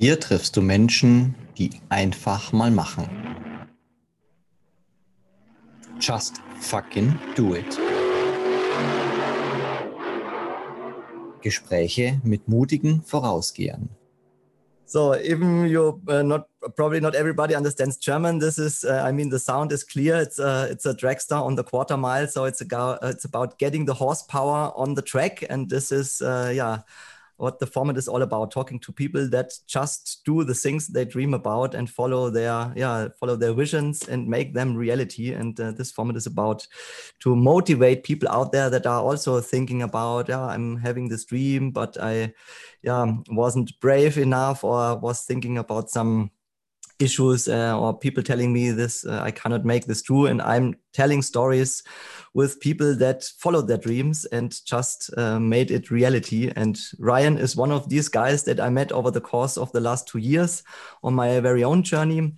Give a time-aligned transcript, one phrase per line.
[0.00, 3.08] Hier triffst du Menschen, die einfach mal machen.
[5.98, 7.76] Just fucking do it.
[11.42, 13.88] Gespräche mit mutigen Vorausgehern.
[14.86, 16.46] So even you uh, not
[16.76, 18.38] probably not everybody understands German.
[18.38, 20.22] This is, uh, I mean, the sound is clear.
[20.22, 23.84] It's a it's a dragster on the quarter mile, so it's a it's about getting
[23.84, 26.82] the horsepower on the track, and this is uh, yeah
[27.38, 31.04] what the format is all about talking to people that just do the things they
[31.04, 35.32] dream about and follow their yeah follow their visions and make them reality.
[35.32, 36.66] And uh, this format is about
[37.20, 41.70] to motivate people out there that are also thinking about yeah i'm having this dream
[41.70, 42.32] but i
[42.82, 46.30] yeah wasn't brave enough or was thinking about some
[46.98, 50.74] issues uh, or people telling me this uh, i cannot make this true and i'm
[50.92, 51.82] telling stories
[52.34, 56.52] with people that followed their dreams and just uh, made it reality.
[56.54, 59.80] And Ryan is one of these guys that I met over the course of the
[59.80, 60.62] last two years
[61.02, 62.36] on my very own journey,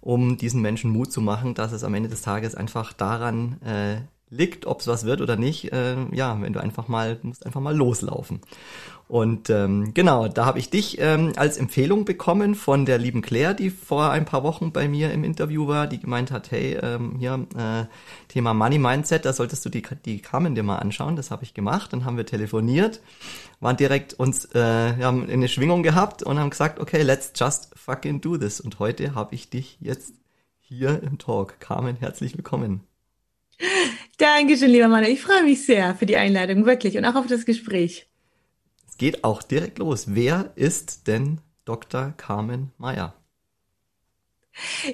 [0.00, 4.00] um diesen Menschen Mut zu machen, dass es am Ende des Tages einfach daran äh,
[4.28, 5.72] liegt, ob es was wird oder nicht.
[5.72, 8.40] Äh, ja, wenn du einfach mal, musst einfach mal loslaufen.
[9.08, 13.54] Und ähm, genau, da habe ich dich ähm, als Empfehlung bekommen von der lieben Claire,
[13.54, 17.14] die vor ein paar Wochen bei mir im Interview war, die gemeint hat, hey, ähm,
[17.18, 17.84] hier äh,
[18.26, 21.14] Thema Money Mindset, da solltest du die, die Carmen dir mal anschauen.
[21.14, 21.92] Das habe ich gemacht.
[21.92, 23.00] Dann haben wir telefoniert,
[23.60, 27.70] waren direkt uns, äh, wir haben eine Schwingung gehabt und haben gesagt, okay, let's just
[27.76, 28.60] fucking do this.
[28.60, 30.14] Und heute habe ich dich jetzt
[30.58, 31.60] hier im Talk.
[31.60, 32.95] Carmen, herzlich willkommen.
[34.18, 35.04] Dankeschön, lieber Mann.
[35.04, 38.06] Ich freue mich sehr für die Einladung, wirklich, und auch auf das Gespräch
[38.98, 40.06] geht auch direkt los.
[40.08, 42.14] Wer ist denn Dr.
[42.16, 43.14] Carmen Meyer?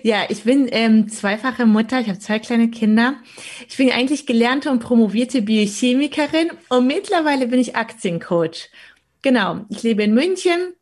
[0.03, 3.15] Ja, ich bin ähm, zweifache Mutter, ich habe zwei kleine Kinder.
[3.69, 8.71] Ich bin eigentlich gelernte und promovierte Biochemikerin und mittlerweile bin ich Aktiencoach.
[9.23, 10.75] Genau, ich lebe in München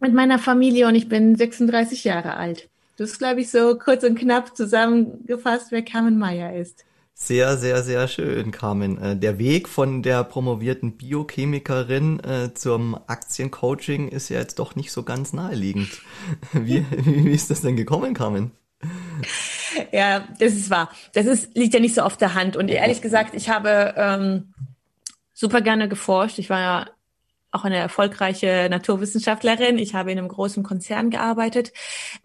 [0.00, 2.68] mit meiner Familie und ich bin 36 Jahre alt.
[2.96, 6.84] Das ist, glaube ich, so kurz und knapp zusammengefasst, wer Carmen Meyer ist.
[7.16, 8.98] Sehr, sehr, sehr schön, Carmen.
[8.98, 14.90] Äh, der Weg von der promovierten Biochemikerin äh, zum Aktiencoaching ist ja jetzt doch nicht
[14.90, 16.02] so ganz naheliegend.
[16.52, 18.50] Wie, wie ist das denn gekommen, Carmen?
[19.92, 20.90] Ja, das ist wahr.
[21.14, 22.56] Das ist, liegt ja nicht so auf der Hand.
[22.56, 24.52] Und ehrlich gesagt, ich habe ähm,
[25.32, 26.38] super gerne geforscht.
[26.38, 26.86] Ich war ja
[27.54, 29.78] auch eine erfolgreiche Naturwissenschaftlerin.
[29.78, 31.72] Ich habe in einem großen Konzern gearbeitet.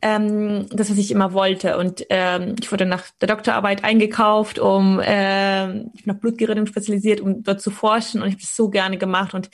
[0.01, 1.77] Ähm, das, was ich immer wollte.
[1.77, 7.21] Und ähm, ich wurde nach der Doktorarbeit eingekauft, um äh, ich bin auf Blutgerinnung spezialisiert,
[7.21, 8.21] um dort zu forschen.
[8.21, 9.49] Und ich habe das so gerne gemacht und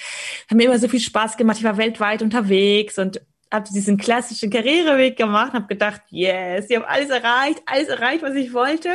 [0.49, 1.57] habe mir immer so viel Spaß gemacht.
[1.57, 3.21] Ich war weltweit unterwegs und
[3.51, 8.35] habe diesen klassischen Karriereweg gemacht, habe gedacht, yes, ich habe alles erreicht, alles erreicht, was
[8.35, 8.89] ich wollte.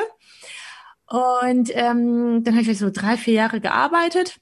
[1.07, 4.39] Und ähm, dann habe ich so drei, vier Jahre gearbeitet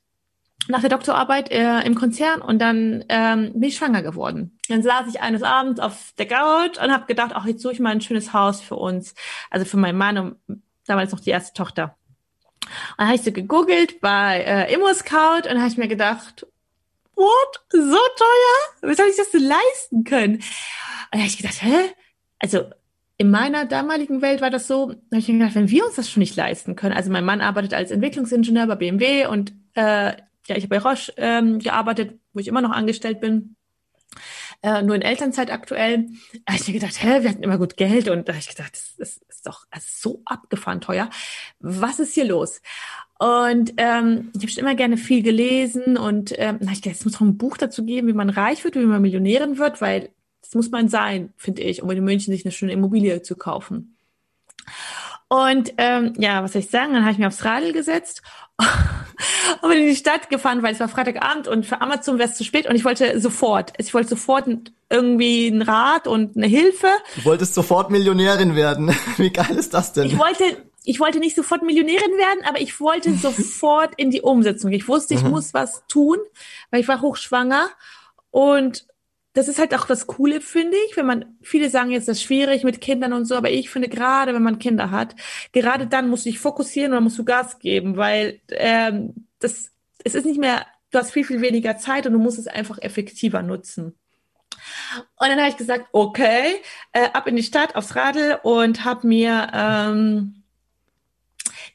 [0.67, 4.59] nach der Doktorarbeit äh, im Konzern und dann ähm, bin ich schwanger geworden.
[4.69, 7.81] Dann saß ich eines Abends auf der Couch und habe gedacht, ach, jetzt suche ich
[7.81, 9.15] mal ein schönes Haus für uns,
[9.51, 11.97] also für meinen Mann und damals noch die erste Tochter.
[12.65, 16.47] Und dann habe ich so gegoogelt bei äh, ImmoScout und habe ich mir gedacht,
[17.15, 17.61] what?
[17.71, 17.81] So
[18.17, 18.91] teuer?
[18.91, 20.35] Wie soll ich das denn leisten können?
[20.35, 20.45] Und
[21.13, 21.95] dann habe ich gedacht, hä?
[22.39, 22.71] Also
[23.17, 25.97] in meiner damaligen Welt war das so, da habe ich mir gedacht, wenn wir uns
[25.97, 30.13] das schon nicht leisten können, also mein Mann arbeitet als Entwicklungsingenieur bei BMW und äh,
[30.49, 33.57] ja, ich habe bei Roche ähm, gearbeitet, wo ich immer noch angestellt bin.
[34.63, 36.09] Äh, nur in Elternzeit aktuell.
[36.45, 38.49] Da habe ich mir gedacht, hä, wir hatten immer gut Geld und da habe ich
[38.49, 41.11] gedacht, das, das ist doch so abgefahren teuer.
[41.61, 42.61] Was ist hier los?
[43.19, 47.05] Und ähm, ich habe schon immer gerne viel gelesen und ähm, na, ich gedacht, es
[47.05, 50.11] muss auch ein Buch dazu geben, wie man reich wird, wie man Millionärin wird, weil
[50.41, 53.97] das muss man sein, finde ich, um in München sich eine schöne Immobilie zu kaufen.
[55.29, 56.95] Und ähm, ja, was soll ich sagen?
[56.95, 58.23] Dann habe ich mir aufs Radl gesetzt
[59.63, 62.37] und bin in die Stadt gefahren, weil es war Freitagabend und für Amazon wäre es
[62.37, 64.49] zu spät und ich wollte sofort, ich wollte sofort
[64.91, 66.89] irgendwie ein Rat und eine Hilfe.
[67.17, 68.95] Du wolltest sofort Millionärin werden.
[69.17, 70.07] Wie geil ist das denn?
[70.07, 70.45] Ich wollte,
[70.85, 74.73] ich wollte nicht sofort Millionärin werden, aber ich wollte sofort in die Umsetzung.
[74.73, 75.31] Ich wusste, ich mhm.
[75.31, 76.19] muss was tun,
[76.71, 77.69] weil ich war hochschwanger
[78.31, 78.87] und
[79.39, 82.25] das ist halt auch das Coole, finde ich, wenn man, viele sagen jetzt, das ist
[82.25, 85.15] schwierig mit Kindern und so, aber ich finde gerade, wenn man Kinder hat,
[85.53, 89.71] gerade dann musst du dich fokussieren oder musst du Gas geben, weil ähm, das,
[90.03, 92.79] es ist nicht mehr, du hast viel, viel weniger Zeit und du musst es einfach
[92.79, 93.95] effektiver nutzen.
[95.17, 96.57] Und dann habe ich gesagt, okay,
[96.93, 100.38] äh, ab in die Stadt aufs Radl und habe mir ähm,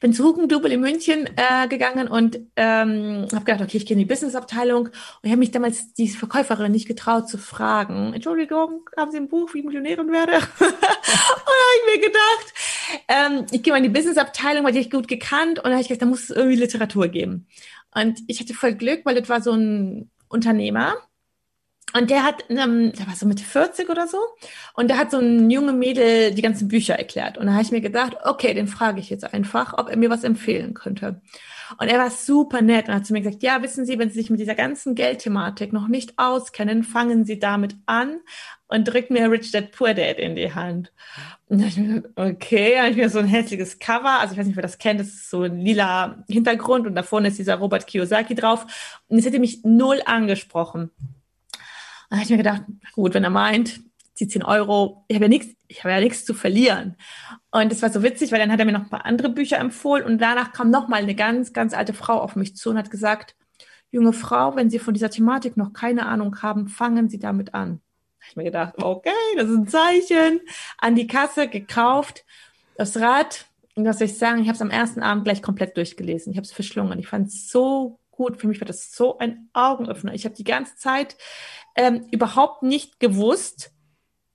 [0.04, 4.00] bin zu Hugendubel in München äh, gegangen und ähm, habe gedacht, okay, ich gehe in
[4.00, 4.92] die Businessabteilung und
[5.22, 8.12] ich habe mich damals die Verkäuferin nicht getraut zu fragen.
[8.12, 10.32] Entschuldigung, haben Sie ein Buch, wie ich Millionärin werde?
[10.58, 12.54] und habe ich mir gedacht,
[13.08, 15.80] ähm, ich gehe mal in die Businessabteilung, weil die ich gut gekannt und da habe
[15.80, 17.46] ich gedacht, da muss es irgendwie Literatur geben.
[17.94, 20.96] Und ich hatte voll Glück, weil das war so ein Unternehmer
[21.96, 24.18] Und der hat, ähm, der war so mit 40 oder so,
[24.74, 27.38] und der hat so ein junge Mädel die ganzen Bücher erklärt.
[27.38, 30.10] Und da habe ich mir gedacht, okay, den frage ich jetzt einfach, ob er mir
[30.10, 31.20] was empfehlen könnte.
[31.78, 34.16] Und er war super nett und hat zu mir gesagt, ja, wissen Sie, wenn Sie
[34.16, 38.20] sich mit dieser ganzen Geldthematik noch nicht auskennen, fangen Sie damit an
[38.66, 40.92] und drückt mir Rich Dad Poor Dad in die Hand.
[41.48, 44.32] Und da habe ich mir gedacht, okay, habe ich mir so ein hässliches Cover, also
[44.32, 47.28] ich weiß nicht, wer das kennt, das ist so ein lila Hintergrund und da vorne
[47.28, 48.66] ist dieser Robert Kiyosaki drauf.
[49.08, 50.90] Und es hätte mich null angesprochen.
[52.14, 52.62] Da habe ich mir gedacht,
[52.92, 53.80] gut, wenn er meint,
[54.20, 56.96] die 10 Euro, ich habe ja nichts, ich habe ja nichts zu verlieren.
[57.50, 59.58] Und es war so witzig, weil dann hat er mir noch ein paar andere Bücher
[59.58, 62.78] empfohlen und danach kam noch mal eine ganz, ganz alte Frau auf mich zu und
[62.78, 63.34] hat gesagt,
[63.90, 67.80] junge Frau, wenn Sie von dieser Thematik noch keine Ahnung haben, fangen Sie damit an.
[67.80, 70.40] Da habe ich mir gedacht, okay, das ist ein Zeichen.
[70.78, 72.24] An die Kasse gekauft,
[72.76, 73.46] das Rad.
[73.74, 76.30] Und was soll ich sagen, ich habe es am ersten Abend gleich komplett durchgelesen.
[76.30, 77.00] Ich habe es verschlungen.
[77.00, 78.40] Ich fand es so gut.
[78.40, 80.14] Für mich war das so ein Augenöffner.
[80.14, 81.16] Ich habe die ganze Zeit
[81.76, 83.72] ähm, überhaupt nicht gewusst,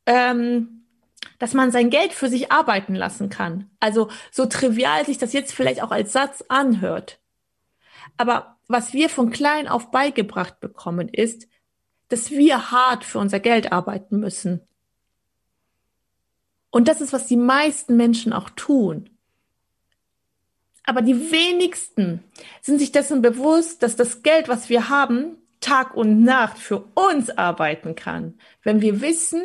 [0.06, 0.86] ähm,
[1.38, 3.70] dass man sein Geld für sich arbeiten lassen kann.
[3.80, 7.20] Also so trivial sich das jetzt vielleicht auch als Satz anhört.
[8.18, 11.48] Aber was wir von klein auf beigebracht bekommen, ist,
[12.10, 14.62] dass wir hart für unser Geld arbeiten müssen.
[16.72, 19.10] Und das ist, was die meisten Menschen auch tun.
[20.90, 22.24] Aber die wenigsten
[22.62, 27.30] sind sich dessen bewusst, dass das Geld, was wir haben, Tag und Nacht für uns
[27.30, 29.44] arbeiten kann, wenn wir wissen,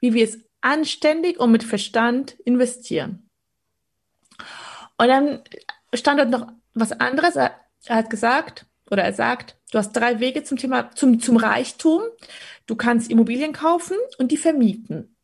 [0.00, 3.28] wie wir es anständig und mit Verstand investieren.
[4.96, 5.42] Und dann
[5.92, 7.36] stand dort noch was anderes.
[7.36, 7.52] Er,
[7.90, 12.00] hat gesagt, oder er sagt, du hast drei Wege zum Thema, zum, zum Reichtum.
[12.64, 15.14] Du kannst Immobilien kaufen und die vermieten.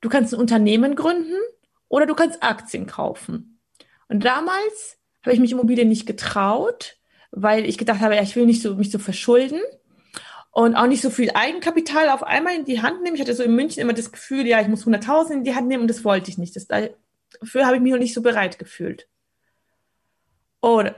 [0.00, 1.40] Du kannst ein Unternehmen gründen
[1.88, 3.51] oder du kannst Aktien kaufen.
[4.12, 6.98] Und damals habe ich mich Immobilien nicht getraut,
[7.30, 9.58] weil ich gedacht habe, ja, ich will nicht so, mich so verschulden
[10.50, 13.14] und auch nicht so viel Eigenkapital auf einmal in die Hand nehmen.
[13.14, 15.66] Ich hatte so in München immer das Gefühl, ja, ich muss 100.000 in die Hand
[15.66, 16.54] nehmen und das wollte ich nicht.
[16.54, 19.08] Das, dafür habe ich mich noch nicht so bereit gefühlt.
[20.60, 20.94] Oder,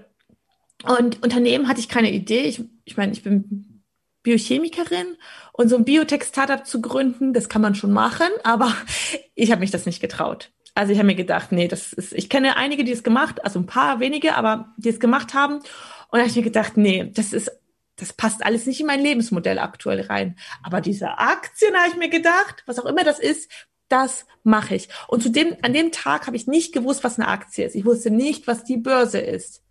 [0.83, 2.43] und Unternehmen hatte ich keine Idee.
[2.43, 3.85] Ich, ich meine, ich bin
[4.25, 5.17] Biochemikerin
[5.53, 8.75] und so ein Biotech-Startup zu gründen, das kann man schon machen, aber
[9.37, 10.51] ich habe mich das nicht getraut.
[10.75, 13.61] Also ich habe mir gedacht, nee, das ist, ich kenne einige, die es gemacht, also
[13.61, 15.56] ein paar wenige, aber die es gemacht haben.
[15.56, 15.65] Und
[16.12, 17.50] da habe ich mir gedacht, nee, das ist
[17.97, 20.37] das passt alles nicht in mein Lebensmodell aktuell rein.
[20.62, 23.50] Aber diese Aktien, habe ich mir gedacht, was auch immer das ist,
[23.88, 24.88] das mache ich.
[25.09, 27.77] Und zu dem, an dem Tag habe ich nicht gewusst, was eine Aktie ist.
[27.77, 29.62] Ich wusste nicht, was die Börse ist.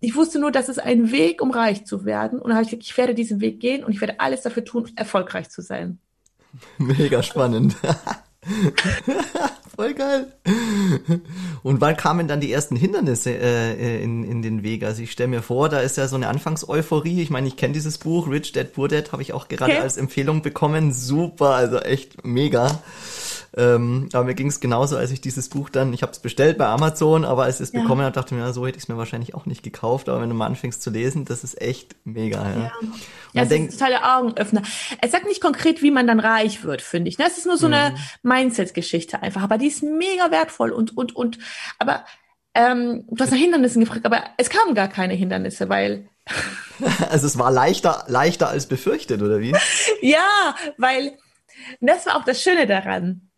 [0.00, 2.40] Ich wusste nur, dass es ein Weg, um reich zu werden.
[2.40, 4.64] Und da habe ich gesagt, ich werde diesen Weg gehen und ich werde alles dafür
[4.64, 6.00] tun, erfolgreich zu sein.
[6.78, 7.76] Mega spannend.
[9.76, 10.32] Voll geil.
[11.62, 14.84] Und wann kamen dann die ersten Hindernisse äh, in, in den Weg?
[14.84, 17.22] Also ich stelle mir vor, da ist ja so eine Anfangseuphorie.
[17.22, 19.80] Ich meine, ich kenne dieses Buch, Rich Dad Poor Dad, habe ich auch gerade okay.
[19.80, 20.92] als Empfehlung bekommen.
[20.92, 22.82] Super, also echt mega.
[23.54, 26.56] Ähm, aber mir ging es genauso, als ich dieses Buch dann, ich habe es bestellt
[26.56, 27.82] bei Amazon, aber als ich es ja.
[27.82, 30.08] bekommen habe, dachte ich mir, so hätte ich es mir wahrscheinlich auch nicht gekauft.
[30.08, 32.42] Aber wenn du mal anfängst zu lesen, das ist echt mega.
[32.42, 32.72] Ja, ja.
[33.34, 34.62] ja es denkt, ist totaler Augenöffner.
[35.02, 37.18] Es sagt nicht konkret, wie man dann reich wird, finde ich.
[37.18, 37.26] Ne?
[37.26, 38.30] Es ist nur so eine mhm.
[38.30, 41.38] Mindset-Geschichte einfach, aber die ist mega wertvoll und und und.
[41.78, 42.06] Aber
[42.54, 46.08] ähm, du hast nach Hindernissen gefragt, aber es kamen gar keine Hindernisse, weil
[47.10, 49.54] also es war leichter, leichter als befürchtet, oder wie?
[50.00, 51.18] ja, weil
[51.80, 53.28] das war auch das Schöne daran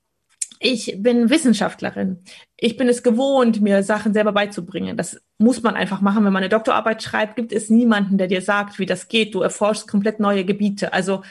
[0.64, 2.25] ich bin Wissenschaftlerin.
[2.56, 4.97] Ich bin es gewohnt, mir Sachen selber beizubringen.
[4.97, 6.25] Das muss man einfach machen.
[6.25, 9.35] Wenn man eine Doktorarbeit schreibt, gibt es niemanden, der dir sagt, wie das geht.
[9.35, 10.94] Du erforschst komplett neue Gebiete.
[10.94, 11.23] Also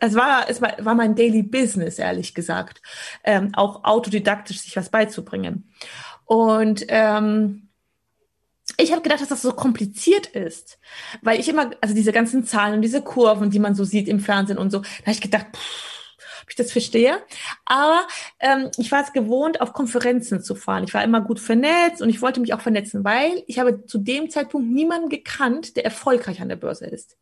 [0.00, 2.80] es war, es war, war mein Daily Business, ehrlich gesagt,
[3.22, 5.70] ähm, auch autodidaktisch sich was beizubringen.
[6.24, 7.68] Und ähm,
[8.78, 10.78] ich habe gedacht, dass das so kompliziert ist,
[11.20, 14.20] weil ich immer, also diese ganzen Zahlen und diese Kurven, die man so sieht im
[14.20, 15.97] Fernsehen und so, da habe ich gedacht, pff,
[16.48, 17.20] ob ich das verstehe.
[17.66, 18.06] Aber
[18.40, 20.84] ähm, ich war es gewohnt, auf Konferenzen zu fahren.
[20.84, 23.98] Ich war immer gut vernetzt und ich wollte mich auch vernetzen, weil ich habe zu
[23.98, 27.18] dem Zeitpunkt niemanden gekannt, der erfolgreich an der Börse ist.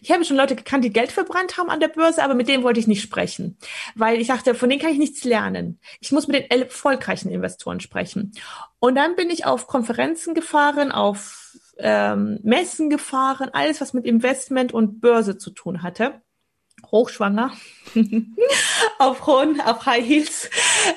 [0.00, 2.62] Ich habe schon Leute gekannt, die Geld verbrannt haben an der Börse, aber mit denen
[2.62, 3.58] wollte ich nicht sprechen,
[3.96, 5.80] weil ich dachte, von denen kann ich nichts lernen.
[6.00, 8.32] Ich muss mit den erfolgreichen Investoren sprechen.
[8.78, 14.72] Und dann bin ich auf Konferenzen gefahren, auf ähm, Messen gefahren, alles, was mit Investment
[14.72, 16.22] und Börse zu tun hatte
[16.90, 17.52] hochschwanger
[18.98, 20.50] auf hohen, auf High Heels,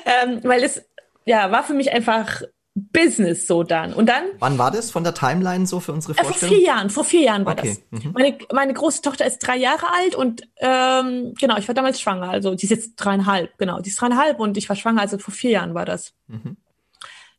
[0.04, 0.82] ähm, weil es
[1.24, 2.42] ja war für mich einfach
[2.74, 3.92] Business so dann.
[3.92, 4.24] Und dann.
[4.38, 6.36] Wann war das von der Timeline so für unsere Vorstellung?
[6.36, 6.90] Äh, vor vier Jahren.
[6.90, 7.78] Vor vier Jahren war okay.
[7.90, 8.04] das.
[8.04, 8.12] Mhm.
[8.12, 12.30] Meine, meine große Tochter ist drei Jahre alt und ähm, genau, ich war damals schwanger.
[12.30, 13.80] Also die ist jetzt dreieinhalb, genau.
[13.80, 16.14] Die ist dreieinhalb und ich war schwanger, also vor vier Jahren war das.
[16.28, 16.56] Mhm.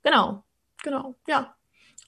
[0.03, 0.43] Genau,
[0.83, 1.55] genau, ja.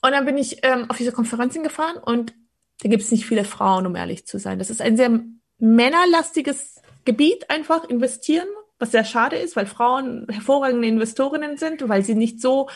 [0.01, 2.35] Und dann bin ich ähm, auf diese Konferenzen gefahren und
[2.81, 4.59] da gibt es nicht viele Frauen, um ehrlich zu sein.
[4.59, 5.19] Das ist ein sehr
[5.59, 8.47] männerlastiges Gebiet einfach investieren,
[8.79, 12.69] was sehr schade ist, weil Frauen hervorragende Investorinnen sind, weil sie nicht so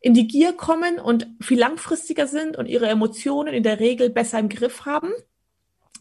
[0.00, 4.38] in die Gier kommen und viel langfristiger sind und ihre Emotionen in der Regel besser
[4.38, 5.12] im Griff haben.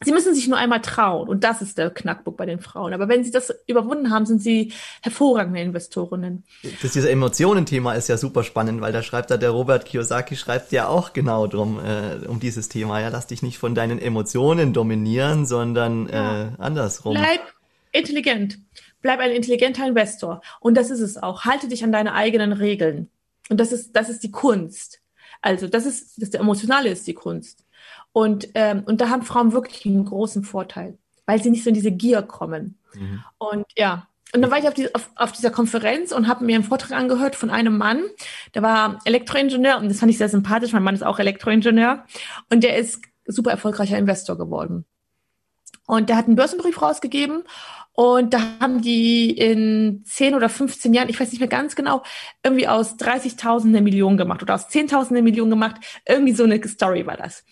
[0.03, 2.93] Sie müssen sich nur einmal trauen und das ist der Knackpunkt bei den Frauen.
[2.93, 6.43] Aber wenn sie das überwunden haben, sind sie hervorragende Investorinnen.
[6.81, 10.71] Das dieser Emotionen-Thema ist ja super spannend, weil da schreibt da der Robert Kiyosaki schreibt
[10.71, 13.01] ja auch genau drum äh, um dieses Thema.
[13.01, 16.43] Ja, lass dich nicht von deinen Emotionen dominieren, sondern ja.
[16.43, 17.15] äh, andersrum.
[17.15, 17.41] Bleib
[17.91, 18.59] intelligent.
[19.01, 20.41] Bleib ein intelligenter Investor.
[20.59, 21.45] Und das ist es auch.
[21.45, 23.09] Halte dich an deine eigenen Regeln.
[23.49, 25.01] Und das ist, das ist die Kunst.
[25.41, 27.63] Also, das ist, das Emotionale ist die Kunst.
[28.17, 30.97] Und, ähm, und da haben Frauen wirklich einen großen Vorteil,
[31.27, 32.79] weil sie nicht so in diese Gier kommen.
[32.95, 33.23] Mhm.
[33.37, 36.55] Und ja, und dann war ich auf, die, auf, auf dieser Konferenz und habe mir
[36.55, 38.01] einen Vortrag angehört von einem Mann,
[38.55, 40.73] der war Elektroingenieur und das fand ich sehr sympathisch.
[40.73, 42.05] Mein Mann ist auch Elektroingenieur
[42.49, 44.85] und der ist super erfolgreicher Investor geworden.
[45.85, 47.43] Und der hat einen Börsenbrief rausgegeben
[47.93, 52.01] und da haben die in 10 oder 15 Jahren, ich weiß nicht mehr ganz genau,
[52.43, 55.75] irgendwie aus 30.000 eine Million gemacht oder aus 10.000 eine Million gemacht.
[56.07, 57.45] Irgendwie so eine Story war das.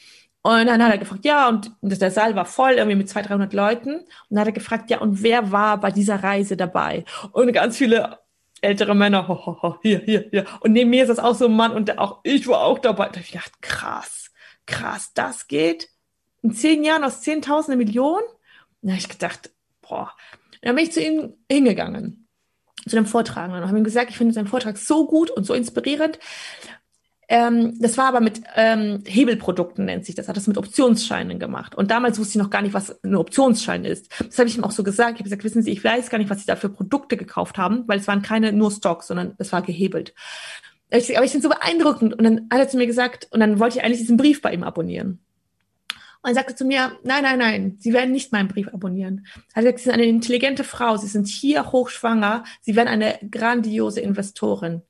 [0.46, 3.54] Und dann hat er gefragt, ja, und der Saal war voll, irgendwie mit 200, 300
[3.54, 3.96] Leuten.
[3.96, 7.04] Und dann hat er gefragt, ja, und wer war bei dieser Reise dabei?
[7.32, 8.20] Und ganz viele
[8.62, 10.46] ältere Männer, ho, ho, ho, hier, hier, hier.
[10.60, 13.06] Und neben mir ist das auch so ein Mann und auch ich war auch dabei.
[13.06, 14.32] Da hab ich gedacht, krass,
[14.68, 15.90] krass, das geht
[16.44, 18.22] in zehn Jahren aus 10.000 eine Million?
[18.84, 19.50] Da habe ich gedacht,
[19.82, 20.14] boah.
[20.62, 22.28] Dann bin ich zu ihm hingegangen,
[22.88, 25.56] zu dem Vortrag und habe ihm gesagt, ich finde seinen Vortrag so gut und so
[25.56, 26.20] inspirierend.
[27.28, 31.74] Ähm, das war aber mit ähm, Hebelprodukten, nennt sich das, hat das mit Optionsscheinen gemacht.
[31.74, 34.12] Und damals wusste ich noch gar nicht, was ein Optionsschein ist.
[34.24, 35.14] Das habe ich ihm auch so gesagt.
[35.14, 37.58] Ich habe gesagt, wissen Sie, ich weiß gar nicht, was Sie da für Produkte gekauft
[37.58, 40.14] haben, weil es waren keine nur Stocks, sondern es war gehebelt.
[40.92, 42.14] Aber ich, aber finde so beeindruckend.
[42.14, 44.54] Und dann hat er zu mir gesagt, und dann wollte ich eigentlich diesen Brief bei
[44.54, 45.20] ihm abonnieren.
[46.22, 49.26] Und er sagte zu mir, nein, nein, nein, Sie werden nicht meinen Brief abonnieren.
[49.54, 53.20] Er hat gesagt, Sie sind eine intelligente Frau, Sie sind hier hochschwanger, Sie werden eine
[53.32, 54.82] grandiose Investorin.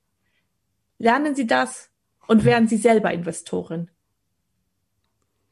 [0.97, 1.89] Lernen Sie das
[2.27, 3.89] und werden Sie selber Investorin.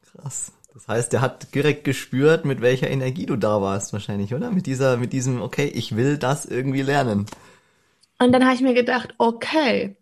[0.02, 0.52] Krass.
[0.72, 4.50] Das heißt, er hat direkt gespürt, mit welcher Energie du da warst, wahrscheinlich, oder?
[4.50, 7.26] Mit dieser, mit diesem, okay, ich will das irgendwie lernen.
[8.18, 9.96] Und dann habe ich mir gedacht, okay,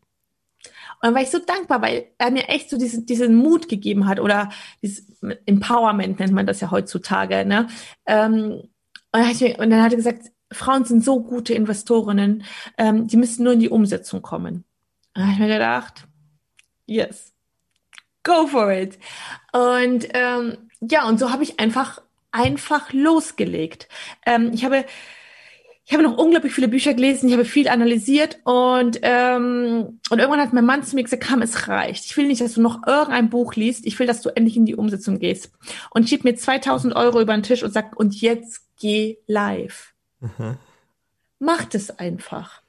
[1.02, 4.06] und dann war ich so dankbar, weil er mir echt so diesen, diesen Mut gegeben
[4.06, 4.50] hat oder
[4.82, 5.04] dieses
[5.46, 7.44] Empowerment nennt man das ja heutzutage.
[7.44, 7.66] Ne?
[8.06, 8.62] Ähm,
[9.10, 12.44] und, dann mir, und, dann hat er gesagt, Frauen sind so gute Investorinnen,
[12.78, 14.54] ähm, die müssen nur in die Umsetzung kommen.
[14.54, 14.64] Und
[15.14, 16.06] dann habe ich mir gedacht,
[16.92, 17.32] yes,
[18.22, 18.98] go for it.
[19.52, 23.88] Und ähm, ja, und so habe ich einfach einfach losgelegt.
[24.26, 24.84] Ähm, ich habe
[25.84, 30.40] ich habe noch unglaublich viele Bücher gelesen, ich habe viel analysiert und, ähm, und irgendwann
[30.40, 32.06] hat mein Mann zu mir gesagt, komm, es reicht.
[32.06, 34.64] Ich will nicht, dass du noch irgendein Buch liest, ich will, dass du endlich in
[34.64, 35.50] die Umsetzung gehst.
[35.90, 39.92] Und schiebt mir 2000 Euro über den Tisch und sagt, und jetzt geh live.
[40.20, 40.56] Mhm.
[41.40, 42.62] Macht es einfach.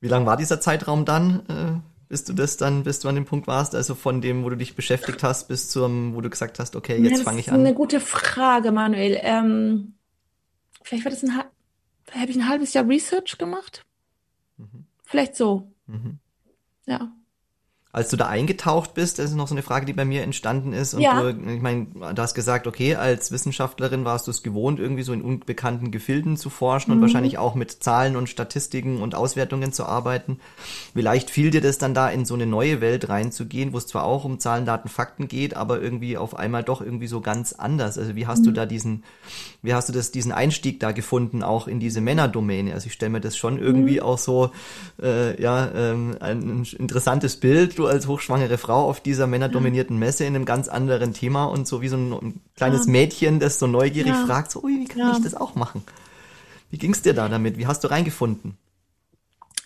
[0.00, 3.24] Wie lang war dieser Zeitraum dann, äh, bis du das dann, bis du an dem
[3.24, 6.58] Punkt warst, also von dem, wo du dich beschäftigt hast, bis zum, wo du gesagt
[6.58, 7.54] hast, okay, jetzt ja, fange ich an?
[7.54, 9.18] Das ist eine gute Frage, Manuel.
[9.22, 9.94] Ähm,
[10.82, 13.86] vielleicht war das ein habe ich ein halbes Jahr Research gemacht.
[14.58, 14.84] Mhm.
[15.04, 15.72] Vielleicht so.
[15.86, 16.18] Mhm.
[16.84, 17.12] Ja
[17.94, 20.72] als du da eingetaucht bist, das ist noch so eine Frage, die bei mir entstanden
[20.72, 20.94] ist.
[20.94, 21.20] Und ja.
[21.20, 25.12] du, ich meine, du hast gesagt, okay, als Wissenschaftlerin warst du es gewohnt, irgendwie so
[25.12, 26.96] in unbekannten Gefilden zu forschen mhm.
[26.96, 30.40] und wahrscheinlich auch mit Zahlen und Statistiken und Auswertungen zu arbeiten.
[30.94, 34.04] Vielleicht fiel dir das dann da in so eine neue Welt reinzugehen, wo es zwar
[34.04, 37.98] auch um Zahlen, Daten, Fakten geht, aber irgendwie auf einmal doch irgendwie so ganz anders.
[37.98, 38.44] Also wie hast mhm.
[38.44, 39.04] du da diesen,
[39.60, 42.72] wie hast du das, diesen Einstieg da gefunden, auch in diese Männerdomäne?
[42.72, 44.02] Also ich stelle mir das schon irgendwie mhm.
[44.02, 44.50] auch so,
[45.02, 50.34] äh, ja, ähm, ein interessantes Bild du als hochschwangere Frau auf dieser männerdominierten Messe in
[50.34, 52.92] einem ganz anderen Thema und so wie so ein kleines ja.
[52.92, 54.26] Mädchen, das so neugierig ja.
[54.26, 55.12] fragt, so, ui, wie kann ja.
[55.12, 55.84] ich das auch machen?
[56.70, 57.58] Wie ging's dir da damit?
[57.58, 58.56] Wie hast du reingefunden?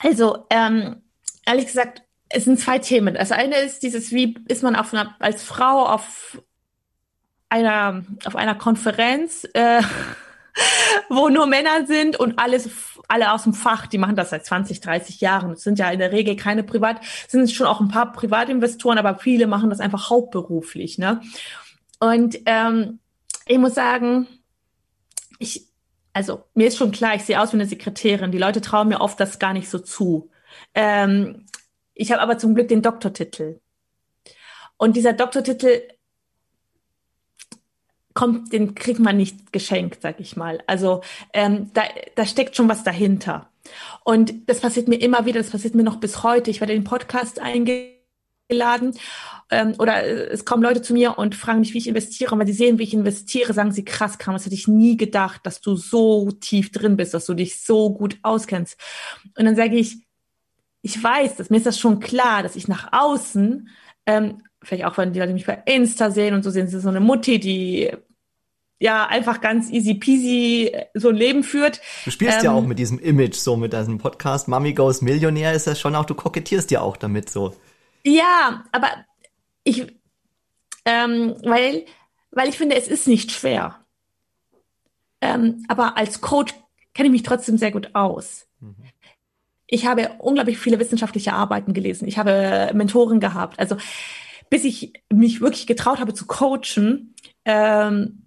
[0.00, 1.02] Also, ähm,
[1.44, 3.14] ehrlich gesagt, es sind zwei Themen.
[3.14, 6.42] Das eine ist dieses, wie ist man auf einer, als Frau auf
[7.48, 9.82] einer, auf einer Konferenz, äh,
[11.08, 12.68] wo nur Männer sind und alles,
[13.08, 15.52] alle aus dem Fach, die machen das seit 20, 30 Jahren.
[15.52, 19.18] Es sind ja in der Regel keine Privat, sind schon auch ein paar Privatinvestoren, aber
[19.18, 20.98] viele machen das einfach hauptberuflich.
[20.98, 21.20] Ne?
[22.00, 22.98] Und ähm,
[23.46, 24.26] ich muss sagen,
[25.38, 25.66] ich,
[26.12, 28.32] also mir ist schon klar, ich sehe aus wie eine Sekretärin.
[28.32, 30.30] Die Leute trauen mir oft das gar nicht so zu.
[30.74, 31.46] Ähm,
[31.94, 33.60] ich habe aber zum Glück den Doktortitel.
[34.76, 35.80] Und dieser Doktortitel
[38.16, 40.60] kommt, den kriegt man nicht geschenkt, sag ich mal.
[40.66, 41.82] Also ähm, da,
[42.16, 43.48] da steckt schon was dahinter.
[44.02, 46.50] Und das passiert mir immer wieder, das passiert mir noch bis heute.
[46.50, 47.96] Ich werde den Podcast eingeladen
[48.48, 48.94] eingeladen
[49.50, 52.32] ähm, oder äh, es kommen Leute zu mir und fragen mich, wie ich investiere.
[52.32, 54.96] Und wenn sie sehen, wie ich investiere, sagen sie, krass, Kram, das hätte ich nie
[54.96, 58.78] gedacht, dass du so tief drin bist, dass du dich so gut auskennst.
[59.36, 59.98] Und dann sage ich,
[60.82, 63.68] ich weiß, dass mir ist das schon klar, dass ich nach außen,
[64.06, 66.88] ähm, vielleicht auch wenn die Leute mich bei Insta sehen und so sehen sie so
[66.88, 67.90] eine Mutti, die
[68.78, 71.80] ja einfach ganz easy peasy äh, so ein Leben führt.
[72.04, 75.52] Du spielst ähm, ja auch mit diesem Image, so mit diesem Podcast Mami Goes Millionär
[75.52, 77.54] ist das schon auch, du kokettierst ja auch damit so.
[78.04, 78.88] Ja, aber
[79.64, 79.86] ich,
[80.84, 81.86] ähm, weil,
[82.30, 83.80] weil ich finde, es ist nicht schwer.
[85.20, 86.54] Ähm, aber als Coach
[86.92, 88.46] kenne ich mich trotzdem sehr gut aus.
[88.60, 88.76] Mhm.
[89.66, 92.06] Ich habe unglaublich viele wissenschaftliche Arbeiten gelesen.
[92.06, 93.58] Ich habe Mentoren gehabt.
[93.58, 93.76] Also
[94.50, 98.26] bis ich mich wirklich getraut habe zu coachen, ähm,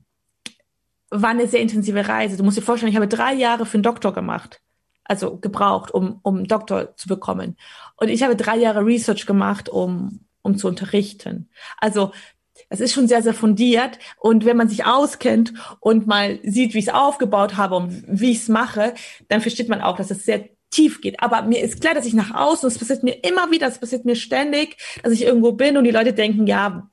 [1.09, 2.37] war eine sehr intensive Reise.
[2.37, 4.61] Du musst dir vorstellen, ich habe drei Jahre für einen Doktor gemacht,
[5.03, 7.57] also gebraucht, um, um einen Doktor zu bekommen.
[7.97, 11.49] Und ich habe drei Jahre Research gemacht, um, um zu unterrichten.
[11.77, 12.11] Also
[12.69, 13.97] es ist schon sehr, sehr fundiert.
[14.17, 18.31] Und wenn man sich auskennt und mal sieht, wie ich es aufgebaut habe und wie
[18.31, 18.93] ich es mache,
[19.29, 21.21] dann versteht man auch, dass es sehr tief geht.
[21.21, 24.05] Aber mir ist klar, dass ich nach außen, es passiert mir immer wieder, es passiert
[24.05, 26.89] mir ständig, dass ich irgendwo bin und die Leute denken, ja,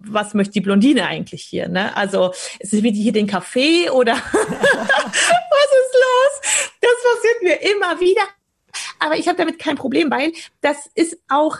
[0.00, 1.68] was möchte die Blondine eigentlich hier?
[1.68, 1.94] Ne?
[1.96, 6.70] Also ist es wie hier den Kaffee oder was ist los?
[6.80, 8.22] Das passiert mir immer wieder.
[8.98, 11.58] Aber ich habe damit kein Problem, weil das ist auch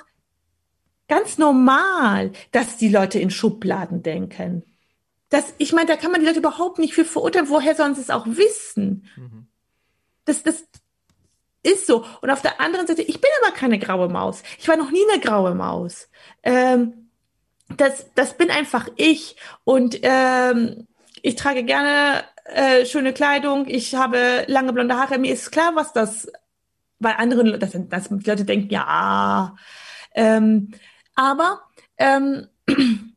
[1.08, 4.64] ganz normal, dass die Leute in Schubladen denken.
[5.30, 7.48] Das, ich meine, da kann man die Leute überhaupt nicht für verurteilen.
[7.48, 9.06] Woher sollen sie es auch wissen?
[9.16, 9.46] Mhm.
[10.24, 10.64] Das, das
[11.68, 12.04] ist so.
[12.20, 14.42] Und auf der anderen Seite, ich bin aber keine graue Maus.
[14.58, 16.08] Ich war noch nie eine graue Maus.
[16.42, 17.10] Ähm,
[17.76, 19.36] das, das bin einfach ich.
[19.64, 20.86] Und ähm,
[21.22, 23.66] ich trage gerne äh, schöne Kleidung.
[23.66, 25.18] Ich habe lange blonde Haare.
[25.18, 26.30] Mir ist klar, was das
[26.98, 29.54] bei anderen, dass, dass Leute denken, ja.
[30.14, 30.72] Ähm,
[31.14, 31.62] aber
[31.98, 32.48] ähm,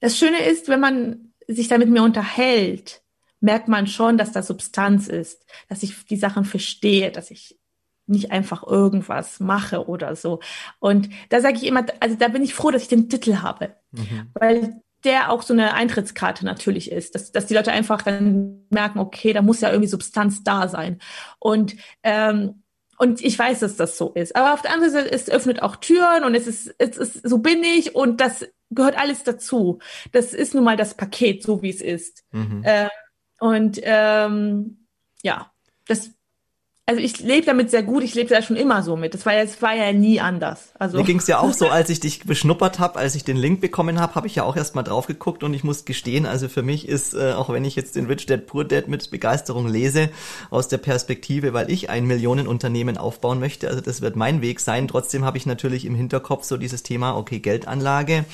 [0.00, 3.02] das Schöne ist, wenn man sich da mit mir unterhält,
[3.40, 7.58] merkt man schon, dass da Substanz ist, dass ich die Sachen verstehe, dass ich
[8.06, 10.40] nicht einfach irgendwas mache oder so.
[10.78, 13.74] Und da sage ich immer, also da bin ich froh, dass ich den Titel habe,
[13.92, 14.30] mhm.
[14.34, 18.98] weil der auch so eine Eintrittskarte natürlich ist, dass, dass die Leute einfach dann merken,
[18.98, 20.98] okay, da muss ja irgendwie Substanz da sein.
[21.38, 22.62] Und ähm,
[23.00, 24.34] und ich weiß, dass das so ist.
[24.34, 27.38] Aber auf der anderen Seite, es öffnet auch Türen und es ist, es ist, so
[27.38, 29.78] bin ich und das gehört alles dazu.
[30.10, 32.24] Das ist nun mal das Paket, so wie es ist.
[32.32, 32.62] Mhm.
[32.64, 32.88] Äh,
[33.38, 34.86] und ähm,
[35.22, 35.50] ja,
[35.86, 36.10] das
[36.88, 39.12] also ich lebe damit sehr gut, ich lebe da schon immer so mit.
[39.12, 40.70] Das war ja, das war ja nie anders.
[40.78, 43.36] Also Mir ging es ja auch so, als ich dich beschnuppert habe, als ich den
[43.36, 46.24] Link bekommen habe, habe ich ja auch erst mal drauf geguckt und ich muss gestehen,
[46.24, 49.10] also für mich ist, äh, auch wenn ich jetzt den Rich Dad Poor Dad mit
[49.10, 50.08] Begeisterung lese,
[50.48, 54.88] aus der Perspektive, weil ich ein Millionenunternehmen aufbauen möchte, also das wird mein Weg sein.
[54.88, 58.24] Trotzdem habe ich natürlich im Hinterkopf so dieses Thema, okay, Geldanlage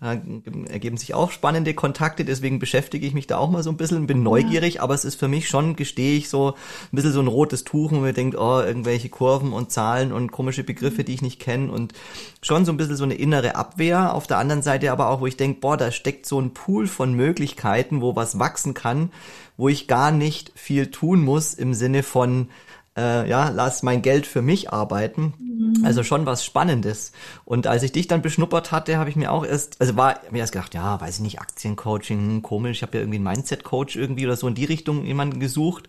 [0.00, 4.06] ergeben sich auch spannende Kontakte, deswegen beschäftige ich mich da auch mal so ein bisschen,
[4.06, 4.82] bin neugierig, ja.
[4.82, 7.90] aber es ist für mich schon, gestehe ich, so ein bisschen so ein rotes Tuch,
[7.90, 11.72] wo man denkt, oh, irgendwelche Kurven und Zahlen und komische Begriffe, die ich nicht kenne
[11.72, 11.94] und
[12.42, 14.14] schon so ein bisschen so eine innere Abwehr.
[14.14, 16.86] Auf der anderen Seite aber auch, wo ich denke, boah, da steckt so ein Pool
[16.86, 19.10] von Möglichkeiten, wo was wachsen kann,
[19.56, 22.50] wo ich gar nicht viel tun muss im Sinne von,
[22.98, 25.34] äh, ja, lass mein Geld für mich arbeiten.
[25.38, 25.84] Mhm.
[25.84, 27.12] Also schon was Spannendes.
[27.44, 30.40] Und als ich dich dann beschnuppert hatte, habe ich mir auch erst, also war mir
[30.40, 33.96] erst gedacht, ja, weiß ich nicht, Aktiencoaching, hm, komisch, ich habe ja irgendwie einen Mindset-Coach
[33.96, 35.88] irgendwie oder so in die Richtung jemanden gesucht.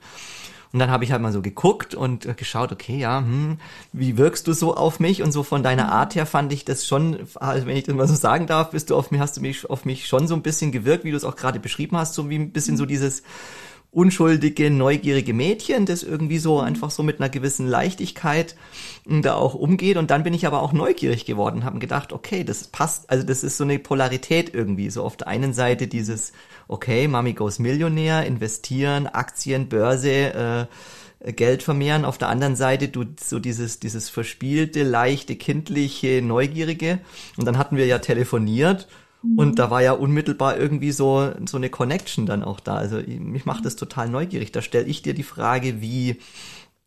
[0.71, 3.57] Und dann habe ich halt mal so geguckt und geschaut, okay, ja, hm,
[3.91, 5.23] wie wirkst du so auf mich?
[5.23, 5.89] Und so von deiner mhm.
[5.89, 8.91] Art her fand ich das schon, also wenn ich das mal so sagen darf, bist
[8.91, 11.17] du auf mich, hast du mich auf mich schon so ein bisschen gewirkt, wie du
[11.17, 12.89] es auch gerade beschrieben hast, so wie ein bisschen so mhm.
[12.89, 13.23] dieses
[13.91, 18.55] unschuldige, neugierige Mädchen, das irgendwie so einfach so mit einer gewissen Leichtigkeit
[19.07, 19.97] hm, da auch umgeht.
[19.97, 23.43] Und dann bin ich aber auch neugierig geworden, habe gedacht, okay, das passt, also das
[23.43, 24.89] ist so eine Polarität irgendwie.
[24.91, 26.33] So auf der einen Seite dieses,
[26.67, 30.67] okay, Mami goes Millionär, investieren, Aktien, Börse,
[31.23, 32.05] äh, Geld vermehren.
[32.05, 36.99] Auf der anderen Seite du so dieses, dieses verspielte, leichte, kindliche, neugierige.
[37.37, 38.87] Und dann hatten wir ja telefoniert
[39.21, 42.75] und da war ja unmittelbar irgendwie so, so eine Connection dann auch da.
[42.75, 44.51] Also mich macht das total neugierig.
[44.51, 46.19] Da stelle ich dir die Frage, wie,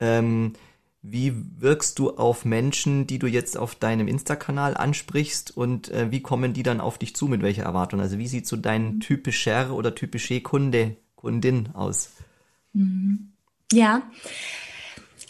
[0.00, 0.54] ähm,
[1.02, 6.22] wie wirkst du auf Menschen, die du jetzt auf deinem Insta-Kanal ansprichst und äh, wie
[6.22, 8.00] kommen die dann auf dich zu, mit welcher Erwartung?
[8.00, 12.12] Also wie sieht so dein typischer oder typische Kunde, Kundin aus?
[12.72, 13.32] Mhm.
[13.72, 14.02] Ja,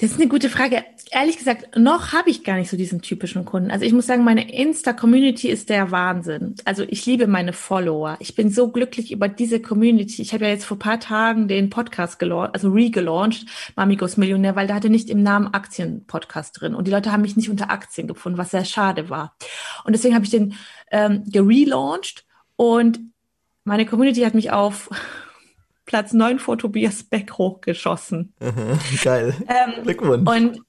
[0.00, 0.84] Das ist eine gute Frage.
[1.14, 3.70] Ehrlich gesagt, noch habe ich gar nicht so diesen typischen Kunden.
[3.70, 6.55] Also ich muss sagen, meine Insta-Community ist der Wahnsinn.
[6.64, 8.16] Also ich liebe meine Follower.
[8.18, 10.22] Ich bin so glücklich über diese Community.
[10.22, 13.44] Ich habe ja jetzt vor paar Tagen den Podcast gelauncht, also re-gelauncht,
[13.77, 16.75] Mamigos Millionär, weil da hatte nicht im Namen Aktien-Podcast drin.
[16.75, 19.37] Und die Leute haben mich nicht unter Aktien gefunden, was sehr schade war.
[19.85, 20.55] Und deswegen habe ich den
[20.90, 22.25] ähm, gerelauncht
[22.57, 23.01] und
[23.64, 24.88] meine Community hat mich auf
[25.85, 28.33] Platz 9 vor Tobias Beck hochgeschossen.
[29.05, 29.35] geil.
[29.46, 30.31] Ähm, Glückwunsch.
[30.31, 30.62] Und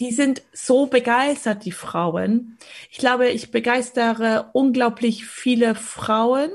[0.00, 2.58] die sind so begeistert, die Frauen.
[2.90, 6.50] Ich glaube, ich begeistere unglaublich viele Frauen,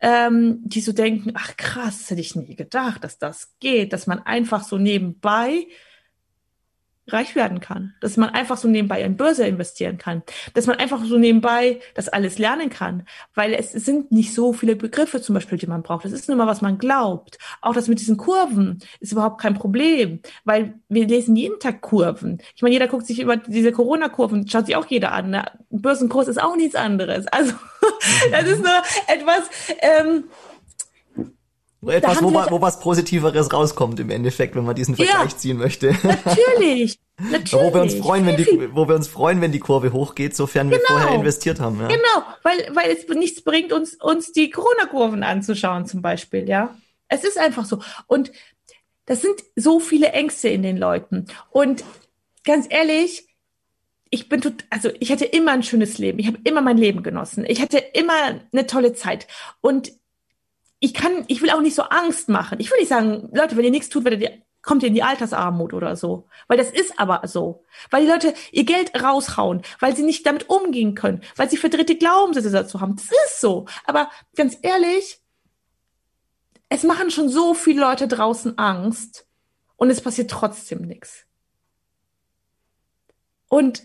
[0.00, 4.20] ähm, die so denken, ach krass, hätte ich nie gedacht, dass das geht, dass man
[4.20, 5.66] einfach so nebenbei
[7.08, 10.22] reich werden kann, dass man einfach so nebenbei in Börse investieren kann,
[10.54, 14.74] dass man einfach so nebenbei das alles lernen kann, weil es sind nicht so viele
[14.76, 16.04] Begriffe zum Beispiel, die man braucht.
[16.04, 17.38] Das ist nur mal, was man glaubt.
[17.60, 22.40] Auch das mit diesen Kurven ist überhaupt kein Problem, weil wir lesen jeden Tag Kurven.
[22.56, 25.30] Ich meine, jeder guckt sich über diese Corona-Kurven, schaut sich auch jeder an.
[25.30, 25.44] Ne?
[25.70, 27.26] Börsenkurs ist auch nichts anderes.
[27.26, 27.52] Also
[28.30, 30.24] das ist nur etwas, ähm,
[31.90, 35.88] etwas, wo, wo was Positiveres rauskommt im Endeffekt, wenn man diesen Vergleich ja, ziehen möchte.
[36.02, 36.98] Natürlich.
[37.16, 37.52] Natürlich.
[37.52, 40.70] wo wir uns freuen, wenn die, wo wir uns freuen, wenn die Kurve hochgeht, sofern
[40.70, 40.98] wir genau.
[40.98, 41.80] vorher investiert haben.
[41.80, 41.86] Ja.
[41.86, 46.74] Genau, weil, weil es nichts bringt, uns, uns die Corona-Kurven anzuschauen, zum Beispiel, ja.
[47.08, 47.80] Es ist einfach so.
[48.06, 48.32] Und
[49.06, 51.26] das sind so viele Ängste in den Leuten.
[51.50, 51.84] Und
[52.44, 53.28] ganz ehrlich,
[54.10, 56.18] ich bin tot, also ich hatte immer ein schönes Leben.
[56.18, 57.44] Ich habe immer mein Leben genossen.
[57.46, 59.26] Ich hatte immer eine tolle Zeit.
[59.60, 59.92] Und
[60.84, 62.60] ich kann, ich will auch nicht so Angst machen.
[62.60, 65.02] Ich will nicht sagen, Leute, wenn ihr nichts tut, werdet ihr, kommt ihr in die
[65.02, 66.28] Altersarmut oder so.
[66.46, 67.64] Weil das ist aber so.
[67.88, 71.96] Weil die Leute ihr Geld raushauen, weil sie nicht damit umgehen können, weil sie verdrehte
[71.96, 72.96] Glaubenssätze dazu haben.
[72.96, 73.64] Das ist so.
[73.86, 75.20] Aber ganz ehrlich,
[76.68, 79.26] es machen schon so viele Leute draußen Angst
[79.76, 81.24] und es passiert trotzdem nichts.
[83.48, 83.84] Und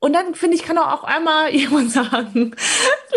[0.00, 2.54] und dann finde ich, kann auch einmal jemand sagen,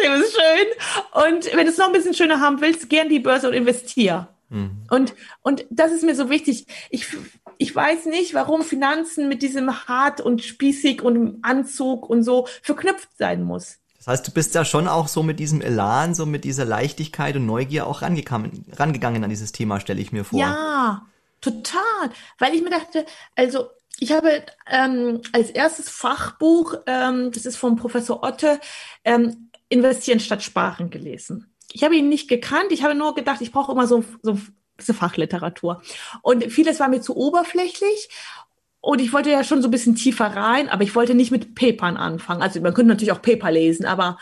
[0.01, 1.25] Leben ist schön.
[1.25, 4.29] Und wenn du es noch ein bisschen schöner haben willst, gern die Börse und investier.
[4.49, 4.83] Mhm.
[4.89, 6.67] Und, und das ist mir so wichtig.
[6.89, 7.07] Ich,
[7.57, 13.09] ich weiß nicht, warum Finanzen mit diesem hart und spießig und Anzug und so verknüpft
[13.17, 13.77] sein muss.
[13.97, 17.35] Das heißt, du bist ja schon auch so mit diesem Elan, so mit dieser Leichtigkeit
[17.35, 20.39] und Neugier auch rangegangen, rangegangen an dieses Thema, stelle ich mir vor.
[20.39, 21.05] Ja,
[21.39, 22.09] total.
[22.39, 27.75] Weil ich mir dachte, also ich habe ähm, als erstes Fachbuch, ähm, das ist vom
[27.75, 28.59] Professor Otte,
[29.05, 31.47] ähm, Investieren statt Sparen gelesen.
[31.71, 34.37] Ich habe ihn nicht gekannt, ich habe nur gedacht, ich brauche immer so, so
[34.77, 35.81] diese Fachliteratur.
[36.21, 38.09] Und vieles war mir zu oberflächlich.
[38.81, 41.55] Und ich wollte ja schon so ein bisschen tiefer rein, aber ich wollte nicht mit
[41.55, 42.41] Papern anfangen.
[42.41, 44.17] Also man könnte natürlich auch Paper lesen, aber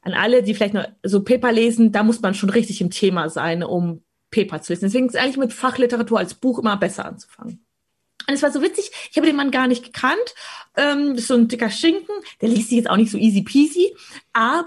[0.00, 3.28] an alle, die vielleicht nur so Paper lesen, da muss man schon richtig im Thema
[3.28, 4.86] sein, um Paper zu lesen.
[4.86, 7.64] Deswegen ist eigentlich mit Fachliteratur als Buch immer besser anzufangen.
[8.26, 10.34] Und es war so witzig, ich habe den Mann gar nicht gekannt.
[10.76, 13.42] Ähm, das ist so ein dicker Schinken, der liest sich jetzt auch nicht so easy
[13.42, 13.94] peasy.
[14.32, 14.66] Aber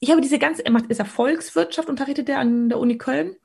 [0.00, 3.36] ich habe diese ganze, er macht, ist er Volkswirtschaft, unterrichtet er an der Uni Köln.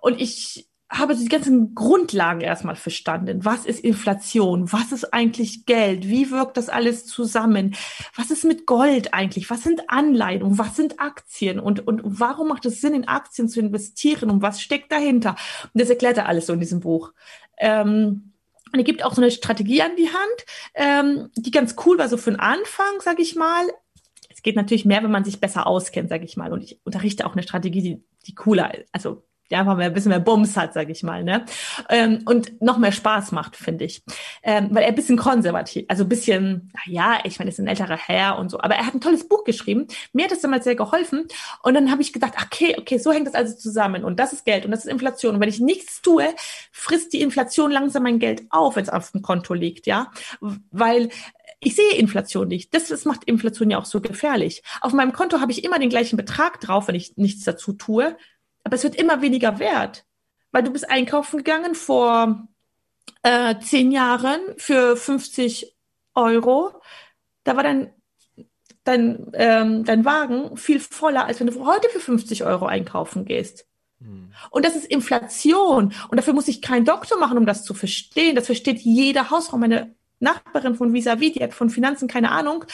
[0.00, 3.44] Und ich habe die ganzen Grundlagen erstmal verstanden.
[3.44, 4.72] Was ist Inflation?
[4.72, 6.06] Was ist eigentlich Geld?
[6.06, 7.74] Wie wirkt das alles zusammen?
[8.14, 9.50] Was ist mit Gold eigentlich?
[9.50, 11.58] Was sind Anleihen und was sind Aktien?
[11.58, 14.30] Und, und warum macht es Sinn, in Aktien zu investieren?
[14.30, 15.34] Und was steckt dahinter?
[15.74, 17.12] Und das erklärt er alles so in diesem Buch.
[17.58, 18.32] Ähm,
[18.72, 22.08] und er gibt auch so eine Strategie an die Hand, ähm, die ganz cool war,
[22.08, 23.64] so für den Anfang, sage ich mal.
[24.28, 26.52] Es geht natürlich mehr, wenn man sich besser auskennt, sage ich mal.
[26.52, 30.10] Und ich unterrichte auch eine Strategie, die, die cooler, also ja, einfach mehr, ein bisschen
[30.10, 31.44] mehr Bums hat, sag ich mal, ne?
[31.88, 34.02] Ähm, und noch mehr Spaß macht, finde ich.
[34.42, 37.96] Ähm, weil er ein bisschen konservativ, also ein bisschen, ja, ich meine, ist ein älterer
[37.96, 39.86] Herr und so, aber er hat ein tolles Buch geschrieben.
[40.12, 41.26] Mir hat das damals sehr geholfen.
[41.62, 44.04] Und dann habe ich gedacht, okay, okay, so hängt das also zusammen.
[44.04, 45.34] Und das ist Geld und das ist Inflation.
[45.34, 46.26] Und wenn ich nichts tue,
[46.72, 50.10] frisst die Inflation langsam mein Geld auf, wenn es auf dem Konto liegt, ja?
[50.70, 51.10] Weil
[51.60, 52.74] ich sehe Inflation nicht.
[52.74, 54.62] Das, das macht Inflation ja auch so gefährlich.
[54.80, 58.16] Auf meinem Konto habe ich immer den gleichen Betrag drauf, wenn ich nichts dazu tue
[58.66, 60.04] aber es wird immer weniger wert,
[60.50, 62.48] weil du bist einkaufen gegangen vor
[63.22, 65.76] äh, zehn Jahren für 50
[66.16, 66.72] Euro.
[67.44, 67.92] Da war dein,
[68.82, 73.68] dein, ähm, dein Wagen viel voller, als wenn du heute für 50 Euro einkaufen gehst.
[74.00, 74.32] Hm.
[74.50, 75.94] Und das ist Inflation.
[76.08, 78.34] Und dafür muss ich keinen Doktor machen, um das zu verstehen.
[78.34, 79.60] Das versteht jeder Hausraum.
[79.60, 82.64] Meine Nachbarin von Visavi, die hat von Finanzen keine Ahnung,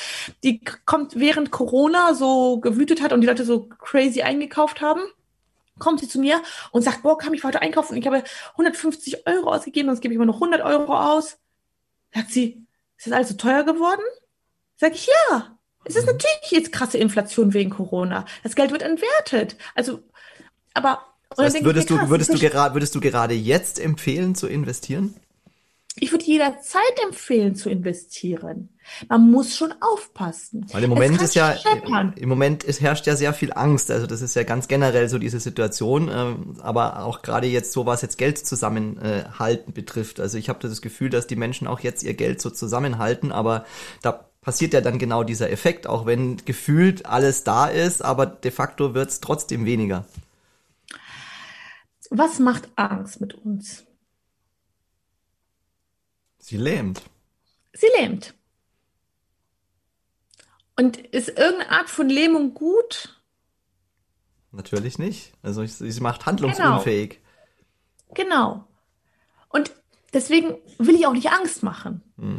[0.42, 5.02] die kommt während Corona so gewütet hat und die Leute so crazy eingekauft haben
[5.82, 7.96] kommt sie zu mir und sagt, boah, kann ich heute einkaufen?
[7.96, 11.38] Ich habe 150 Euro ausgegeben, sonst gebe ich immer noch 100 Euro aus.
[12.14, 12.64] Sagt sie,
[12.96, 14.02] ist das alles so teuer geworden?
[14.76, 15.58] Sag ich, ja.
[15.84, 16.12] Es ist mhm.
[16.12, 18.24] natürlich jetzt krasse Inflation wegen Corona.
[18.42, 19.56] Das Geld wird entwertet.
[19.74, 20.02] Also,
[20.74, 25.16] aber das heißt, würdest, du, würdest, du gerade, würdest du gerade jetzt empfehlen zu investieren?
[25.96, 28.70] Ich würde jederzeit empfehlen zu investieren.
[29.08, 30.66] Man muss schon aufpassen.
[30.72, 32.14] Weil im Moment ist ja, scheppern.
[32.16, 33.90] im Moment ist, herrscht ja sehr viel Angst.
[33.90, 36.10] Also das ist ja ganz generell so diese Situation.
[36.12, 40.18] Ähm, aber auch gerade jetzt so, was jetzt Geld zusammenhalten betrifft.
[40.18, 43.30] Also ich habe das Gefühl, dass die Menschen auch jetzt ihr Geld so zusammenhalten.
[43.30, 43.66] Aber
[44.00, 48.50] da passiert ja dann genau dieser Effekt, auch wenn gefühlt alles da ist, aber de
[48.50, 50.06] facto wird es trotzdem weniger.
[52.10, 53.84] Was macht Angst mit uns?
[56.42, 57.02] Sie lähmt.
[57.72, 58.34] Sie lähmt.
[60.76, 63.22] Und ist irgendeine Art von Lähmung gut?
[64.50, 65.32] Natürlich nicht.
[65.42, 67.20] Also sie macht handlungsunfähig.
[68.12, 68.54] Genau.
[68.54, 68.68] genau.
[69.50, 69.72] Und
[70.12, 72.02] deswegen will ich auch nicht Angst machen.
[72.16, 72.38] Mhm.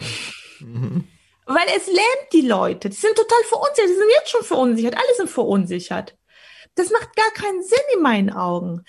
[0.60, 1.08] Mhm.
[1.46, 2.89] Weil es lähmt die Leute.
[2.89, 3.89] Die sind total verunsichert.
[3.89, 4.96] Die sind jetzt schon verunsichert.
[4.96, 6.18] Alle sind verunsichert.
[6.76, 8.84] Das macht gar keinen Sinn in meinen Augen.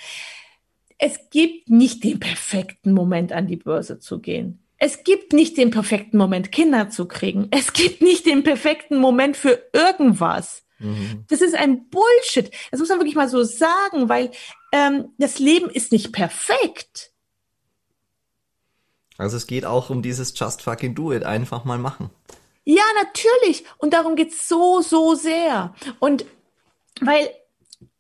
[0.98, 4.63] Es gibt nicht den perfekten Moment, an die Börse zu gehen.
[4.78, 7.48] Es gibt nicht den perfekten Moment, Kinder zu kriegen.
[7.50, 10.64] Es gibt nicht den perfekten Moment für irgendwas.
[10.78, 11.24] Mhm.
[11.28, 12.50] Das ist ein Bullshit.
[12.70, 14.30] Das muss man wirklich mal so sagen, weil
[14.72, 17.12] ähm, das Leben ist nicht perfekt.
[19.16, 22.10] Also es geht auch um dieses Just fucking do it, einfach mal machen.
[22.64, 23.64] Ja, natürlich.
[23.78, 25.74] Und darum geht's so, so sehr.
[26.00, 26.24] Und
[27.00, 27.30] weil,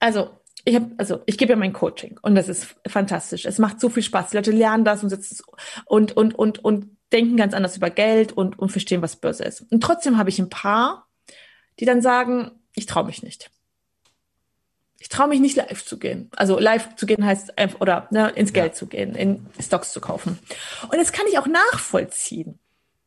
[0.00, 0.30] also,
[0.64, 3.44] ich habe, also ich gebe ja mein Coaching und das ist fantastisch.
[3.44, 4.30] Es macht so viel Spaß.
[4.30, 5.42] Die Leute lernen das und sitzen
[5.84, 9.60] und und und und denken ganz anders über Geld und und verstehen, was Börse ist.
[9.70, 11.06] Und trotzdem habe ich ein paar,
[11.80, 13.50] die dann sagen, ich traue mich nicht.
[14.98, 16.30] Ich traue mich nicht live zu gehen.
[16.34, 18.74] Also live zu gehen heißt einfach oder ne, ins Geld ja.
[18.78, 20.38] zu gehen, in Stocks zu kaufen.
[20.90, 22.58] Und das kann ich auch nachvollziehen.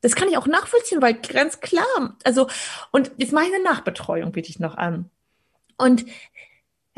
[0.01, 2.47] Das kann ich auch nachvollziehen, weil ganz klar, also,
[2.91, 5.09] und jetzt mache ich eine Nachbetreuung, biete ich noch an.
[5.77, 6.05] Und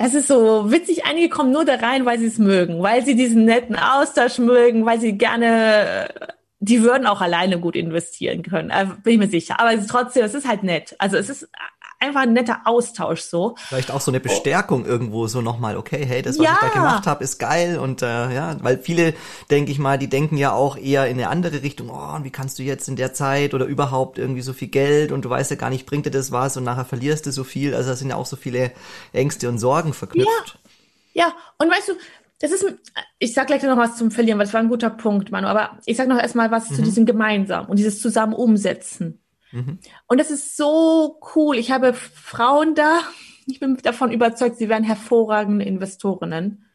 [0.01, 3.15] es ist so witzig, einige kommen nur da rein, weil sie es mögen, weil sie
[3.15, 6.07] diesen netten Austausch mögen, weil sie gerne,
[6.59, 9.59] die würden auch alleine gut investieren können, äh, bin ich mir sicher.
[9.59, 10.95] Aber trotzdem, es ist halt nett.
[10.99, 11.49] Also es ist
[11.99, 13.55] einfach ein netter Austausch so.
[13.57, 14.87] Vielleicht auch so eine Bestärkung oh.
[14.87, 16.53] irgendwo so nochmal, okay, hey, das, was ja.
[16.53, 19.13] ich da gemacht habe, ist geil und äh, ja, weil viele,
[19.49, 22.31] denke ich mal, die denken ja auch eher in eine andere Richtung, oh, und wie
[22.31, 25.51] kannst du jetzt in der Zeit oder überhaupt irgendwie so viel Geld und du weißt
[25.51, 27.95] ja gar nicht, bringt dir das was und nachher verlierst du so viel, also da
[27.95, 28.71] sind ja auch so viele
[29.13, 30.59] Ängste und Sorgen verknüpft.
[31.13, 31.33] Ja, ja.
[31.57, 31.93] und weißt du,
[32.41, 32.65] das ist,
[33.19, 35.77] ich sag gleich noch was zum Verlieren, weil das war ein guter Punkt, Manu, aber
[35.85, 36.75] ich sag noch erstmal was mhm.
[36.75, 39.21] zu diesem gemeinsam und dieses zusammen umsetzen.
[39.51, 39.79] Mhm.
[40.07, 41.57] Und das ist so cool.
[41.57, 42.99] Ich habe Frauen da,
[43.47, 46.65] ich bin davon überzeugt, sie werden hervorragende Investorinnen.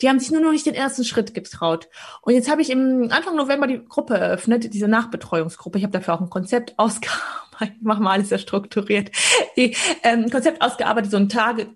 [0.00, 1.88] Die haben sich nur noch nicht den ersten Schritt getraut.
[2.22, 5.78] Und jetzt habe ich im Anfang November die Gruppe eröffnet, diese Nachbetreuungsgruppe.
[5.78, 7.76] Ich habe dafür auch ein Konzept ausgearbeitet.
[7.76, 9.10] Ich mache mal alles sehr strukturiert.
[9.56, 11.68] Die ähm, Konzept ausgearbeitet, so ein Tage,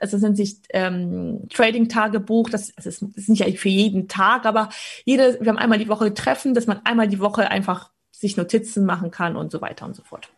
[0.00, 2.50] also das nennt sich ähm, Trading-Tagebuch.
[2.50, 4.70] Das, das, ist, das ist nicht für jeden Tag, aber
[5.04, 8.84] jede, wir haben einmal die Woche Treffen, dass man einmal die Woche einfach sich Notizen
[8.84, 10.28] machen kann und so weiter und so fort.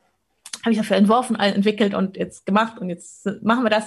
[0.62, 3.86] Habe ich dafür entworfen, entwickelt und jetzt gemacht und jetzt machen wir das.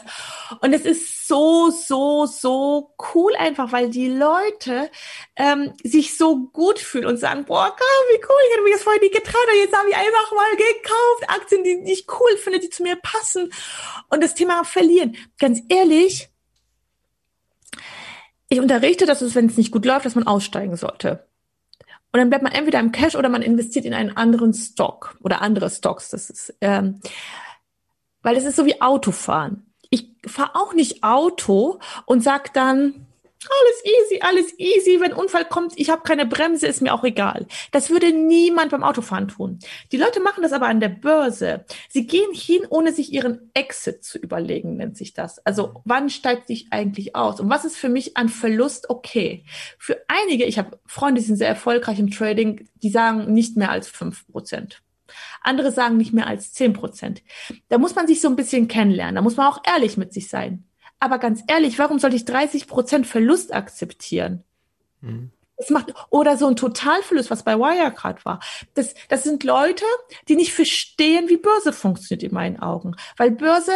[0.60, 4.90] Und es ist so, so, so cool einfach, weil die Leute
[5.36, 7.76] ähm, sich so gut fühlen und sagen, boah,
[8.10, 10.52] wie cool, ich hätte mich das vorher nie getraut und jetzt habe ich einfach mal
[10.56, 13.54] gekauft, Aktien, die ich cool finde, die zu mir passen.
[14.10, 15.16] Und das Thema verlieren.
[15.38, 16.30] Ganz ehrlich,
[18.50, 21.28] ich unterrichte, dass es, wenn es nicht gut läuft, dass man aussteigen sollte.
[22.14, 25.42] Und dann bleibt man entweder im Cash oder man investiert in einen anderen Stock oder
[25.42, 26.10] andere Stocks.
[26.10, 27.02] Das ist, ähm,
[28.22, 29.66] weil das ist so wie Autofahren.
[29.90, 33.08] Ich fahre auch nicht Auto und sag dann,
[33.50, 35.00] alles easy, alles easy.
[35.00, 37.48] Wenn Unfall kommt, ich habe keine Bremse, ist mir auch egal.
[37.72, 39.60] Das würde niemand beim Autofahren tun.
[39.92, 41.66] Die Leute machen das aber an der Börse.
[41.90, 45.40] Sie gehen hin, ohne sich ihren Exit zu überlegen, nennt sich das.
[45.46, 47.40] Also wann steigt sich eigentlich aus?
[47.40, 49.44] Und was ist für mich ein Verlust okay?
[49.78, 53.72] Für einige, ich habe Freunde, die sind sehr erfolgreich im Trading, die sagen nicht mehr
[53.72, 54.82] als fünf Prozent.
[55.42, 57.24] Andere sagen nicht mehr als zehn Prozent.
[57.70, 59.16] Da muss man sich so ein bisschen kennenlernen.
[59.16, 60.66] Da muss man auch ehrlich mit sich sein.
[61.04, 64.46] Aber ganz ehrlich, warum sollte ich 30 Prozent Verlust akzeptieren?
[65.02, 65.32] Mhm.
[65.58, 68.40] Das macht, oder so ein Totalverlust, was bei Wirecard war.
[68.74, 69.84] Das, das sind Leute,
[70.30, 72.96] die nicht verstehen, wie Börse funktioniert in meinen Augen.
[73.18, 73.74] Weil Börse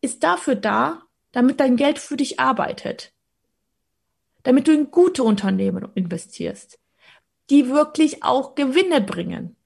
[0.00, 3.12] ist dafür da, damit dein Geld für dich arbeitet.
[4.44, 6.78] Damit du in gute Unternehmen investierst,
[7.50, 9.56] die wirklich auch Gewinne bringen.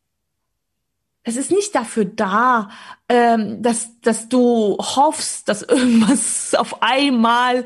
[1.23, 2.71] Es ist nicht dafür da,
[3.09, 7.65] ähm, dass, dass du hoffst, dass irgendwas auf einmal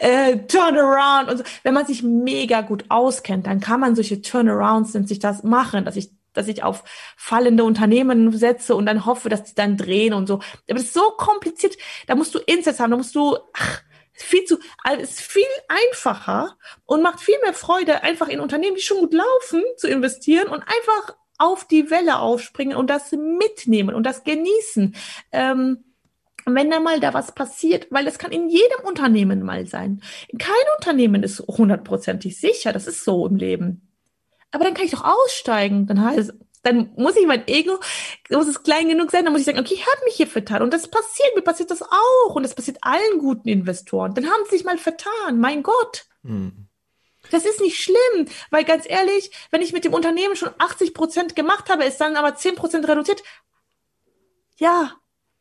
[0.00, 1.44] äh, Turnaround und so.
[1.62, 5.84] Wenn man sich mega gut auskennt, dann kann man solche Turnarounds, nennt sich das, machen,
[5.84, 6.84] dass ich dass ich auf
[7.16, 10.34] fallende Unternehmen setze und dann hoffe, dass die dann drehen und so.
[10.34, 11.78] Aber das ist so kompliziert.
[12.08, 13.80] Da musst du Insets haben, da musst du, ach,
[14.18, 18.80] Viel zu, also ist viel einfacher und macht viel mehr Freude, einfach in Unternehmen, die
[18.80, 24.04] schon gut laufen, zu investieren und einfach auf die Welle aufspringen und das mitnehmen und
[24.04, 24.94] das genießen.
[25.32, 25.84] Ähm,
[26.46, 30.00] wenn da mal da was passiert, weil das kann in jedem Unternehmen mal sein.
[30.38, 33.88] Kein Unternehmen ist hundertprozentig sicher, das ist so im Leben.
[34.52, 35.86] Aber dann kann ich doch aussteigen.
[35.86, 37.78] Dann heißt, dann muss ich mein Ego,
[38.30, 40.62] muss es klein genug sein, dann muss ich sagen, okay, ich habe mich hier vertan.
[40.62, 42.34] Und das passiert, mir passiert das auch.
[42.34, 44.14] Und das passiert allen guten Investoren.
[44.14, 45.38] Dann haben sie sich mal vertan.
[45.38, 46.06] Mein Gott.
[46.24, 46.65] Hm.
[47.30, 51.36] Das ist nicht schlimm, weil ganz ehrlich, wenn ich mit dem Unternehmen schon 80 Prozent
[51.36, 53.22] gemacht habe, ist dann aber 10 Prozent reduziert.
[54.56, 54.92] Ja,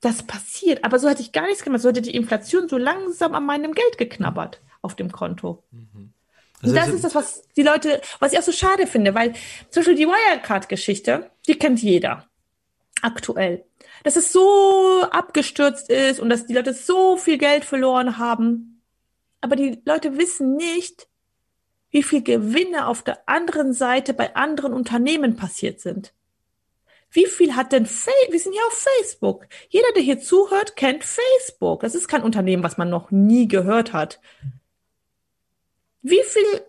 [0.01, 0.83] das passiert.
[0.83, 1.81] Aber so hätte ich gar nichts gemacht.
[1.81, 5.63] So hätte die Inflation so langsam an meinem Geld geknabbert auf dem Konto.
[5.71, 6.13] Mhm.
[6.61, 9.33] Also und das ist das, was die Leute, was ich auch so schade finde, weil
[9.69, 12.27] zum Beispiel die Wirecard-Geschichte, die kennt jeder
[13.01, 13.65] aktuell.
[14.03, 18.81] Dass es so abgestürzt ist und dass die Leute so viel Geld verloren haben.
[19.41, 21.07] Aber die Leute wissen nicht,
[21.95, 26.13] wie viel Gewinne auf der anderen Seite bei anderen Unternehmen passiert sind.
[27.09, 28.31] Wie viel hat denn Facebook?
[28.33, 29.47] Wir sind ja auf Facebook.
[29.69, 31.83] Jeder, der hier zuhört, kennt Facebook.
[31.83, 34.19] Das ist kein Unternehmen, was man noch nie gehört hat.
[36.01, 36.65] Wie viel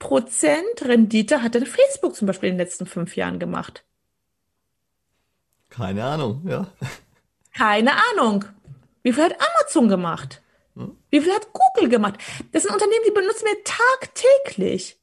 [0.00, 3.84] Prozent Rendite hat denn Facebook zum Beispiel in den letzten fünf Jahren gemacht?
[5.70, 6.66] Keine Ahnung, ja.
[7.56, 8.46] Keine Ahnung.
[9.04, 10.42] Wie viel hat Amazon gemacht?
[11.16, 12.18] Wie viel hat Google gemacht?
[12.52, 14.98] Das sind Unternehmen, die benutzen wir tagtäglich.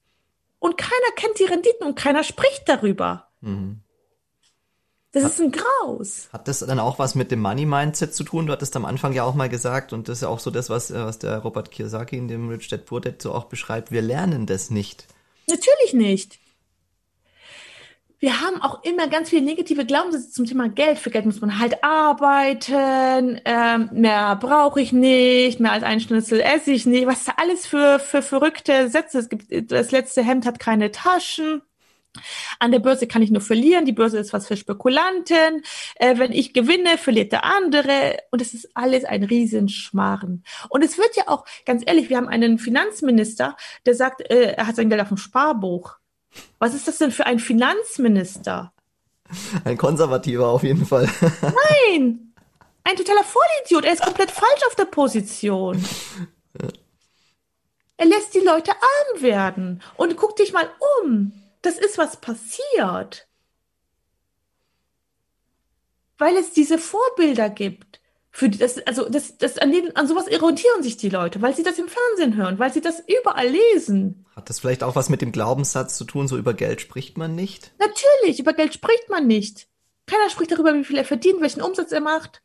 [0.59, 3.29] Und keiner kennt die Renditen und keiner spricht darüber.
[3.41, 3.81] Mhm.
[5.11, 6.29] Das hat, ist ein Graus.
[6.31, 8.45] Hat das dann auch was mit dem Money Mindset zu tun?
[8.45, 10.69] Du hattest am Anfang ja auch mal gesagt, und das ist ja auch so das,
[10.69, 13.91] was, äh, was der Robert Kiyosaki in dem Rich Dad Poor Dad so auch beschreibt.
[13.91, 15.07] Wir lernen das nicht.
[15.47, 16.39] Natürlich nicht.
[18.23, 20.97] Wir haben auch immer ganz viele negative Glaubenssätze zum Thema Geld.
[20.97, 26.39] Für Geld muss man halt arbeiten, ähm, mehr brauche ich nicht, mehr als ein Schnitzel
[26.39, 27.05] esse ich nicht.
[27.05, 29.19] Was ist alles für, für verrückte Sätze?
[29.19, 31.63] Es gibt, das letzte Hemd hat keine Taschen.
[32.59, 33.83] An der Börse kann ich nur verlieren.
[33.83, 35.61] Die Börse ist was für Spekulanten.
[35.95, 38.19] Äh, wenn ich gewinne, verliert der andere.
[38.31, 40.45] Und es ist alles ein Riesenschmarren.
[40.69, 44.67] Und es wird ja auch, ganz ehrlich, wir haben einen Finanzminister, der sagt, äh, er
[44.67, 45.97] hat sein Geld auf dem Sparbuch.
[46.59, 48.73] Was ist das denn für ein Finanzminister?
[49.63, 51.09] Ein Konservativer auf jeden Fall.
[51.41, 52.33] Nein!
[52.83, 53.85] Ein totaler Vollidiot.
[53.85, 55.83] Er ist komplett falsch auf der Position.
[57.97, 59.81] Er lässt die Leute arm werden.
[59.95, 60.69] Und guck dich mal
[61.01, 61.31] um.
[61.61, 63.27] Das ist was passiert.
[66.17, 68.01] Weil es diese Vorbilder gibt.
[68.35, 71.55] Für die, das, also das, das, an, denen, an sowas irritieren sich die Leute, weil
[71.55, 74.25] sie das im Fernsehen hören, weil sie das überall lesen.
[74.35, 77.35] Hat das vielleicht auch was mit dem Glaubenssatz zu tun, so über Geld spricht man
[77.35, 77.71] nicht?
[77.77, 79.67] Natürlich, über Geld spricht man nicht.
[80.07, 82.41] Keiner spricht darüber, wie viel er verdient, welchen Umsatz er macht.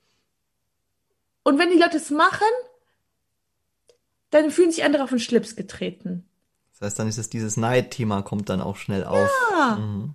[1.43, 2.47] Und wenn die Leute es machen,
[4.29, 6.29] dann fühlen sich andere auf den Schlips getreten.
[6.73, 9.31] Das heißt, dann ist es dieses Neidthema kommt dann auch schnell auf.
[9.53, 9.77] Ja.
[9.77, 10.13] Mhm.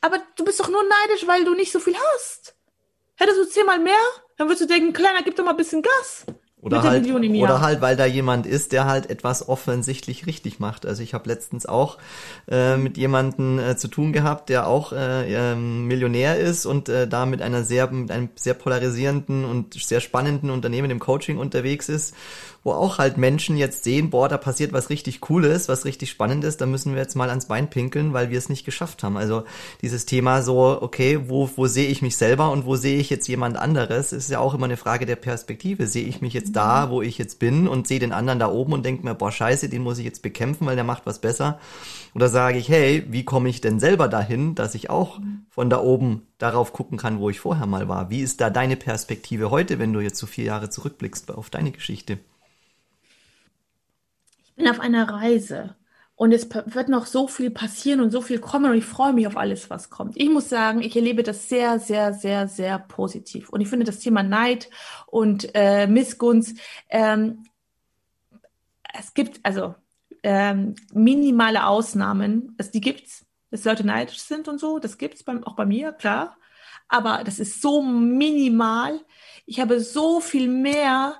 [0.00, 2.54] Aber du bist doch nur neidisch, weil du nicht so viel hast.
[3.16, 4.00] Hättest du zehnmal mehr,
[4.42, 6.26] dann würdest du denken, Kleiner, gib doch mal ein bisschen Gas.
[6.62, 10.86] Oder halt, oder halt, weil da jemand ist, der halt etwas offensichtlich richtig macht.
[10.86, 11.98] Also ich habe letztens auch
[12.48, 17.08] äh, mit jemandem äh, zu tun gehabt, der auch äh, äh, Millionär ist und äh,
[17.08, 21.88] da mit einer sehr, mit einem sehr polarisierenden und sehr spannenden Unternehmen im Coaching unterwegs
[21.88, 22.14] ist
[22.64, 26.56] wo auch halt Menschen jetzt sehen, boah, da passiert was richtig Cooles, was richtig Spannendes,
[26.56, 29.16] da müssen wir jetzt mal ans Bein pinkeln, weil wir es nicht geschafft haben.
[29.16, 29.44] Also
[29.80, 33.26] dieses Thema so, okay, wo, wo sehe ich mich selber und wo sehe ich jetzt
[33.26, 35.86] jemand anderes, ist ja auch immer eine Frage der Perspektive.
[35.86, 38.72] Sehe ich mich jetzt da, wo ich jetzt bin und sehe den anderen da oben
[38.72, 41.58] und denke mir, boah, scheiße, den muss ich jetzt bekämpfen, weil der macht was besser.
[42.14, 45.80] Oder sage ich, hey, wie komme ich denn selber dahin, dass ich auch von da
[45.80, 48.10] oben darauf gucken kann, wo ich vorher mal war?
[48.10, 51.72] Wie ist da deine Perspektive heute, wenn du jetzt so vier Jahre zurückblickst auf deine
[51.72, 52.18] Geschichte?
[54.62, 55.74] bin auf einer Reise
[56.22, 59.26] und es wird noch so viel passieren und so viel kommen und ich freue mich
[59.26, 60.16] auf alles, was kommt.
[60.16, 63.48] Ich muss sagen, ich erlebe das sehr, sehr, sehr, sehr positiv.
[63.48, 64.70] Und ich finde das Thema Neid
[65.08, 67.42] und äh, Missgunst, ähm,
[68.96, 69.74] es gibt also
[70.22, 75.42] ähm, minimale Ausnahmen, also die gibt's, dass Leute neidisch sind und so, das gibt's beim,
[75.42, 76.36] auch bei mir, klar.
[76.86, 79.00] Aber das ist so minimal.
[79.44, 81.16] Ich habe so viel mehr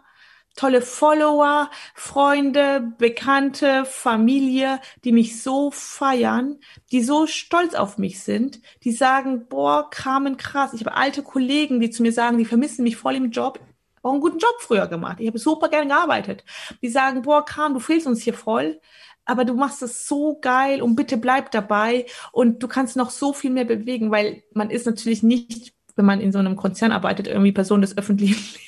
[0.57, 6.59] tolle Follower, Freunde, Bekannte, Familie, die mich so feiern,
[6.91, 10.75] die so stolz auf mich sind, die sagen, boah, Kramen krass.
[10.75, 13.61] Ich habe alte Kollegen, die zu mir sagen, die vermissen mich voll im Job.
[14.03, 15.19] Auch einen guten Job früher gemacht.
[15.21, 16.45] Ich habe super gerne gearbeitet.
[16.83, 18.81] Die sagen, boah, Kram, du fehlst uns hier voll.
[19.25, 23.33] Aber du machst es so geil und bitte bleib dabei und du kannst noch so
[23.33, 27.29] viel mehr bewegen, weil man ist natürlich nicht, wenn man in so einem Konzern arbeitet,
[27.29, 28.59] irgendwie Person des öffentlichen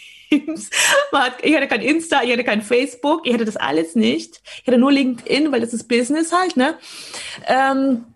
[0.40, 0.70] Teams.
[1.42, 4.42] Ich hatte kein Insta, ich hatte kein Facebook, ich hatte das alles nicht.
[4.60, 6.76] Ich hatte nur LinkedIn, weil das ist Business halt, ne?
[7.46, 8.06] Ähm,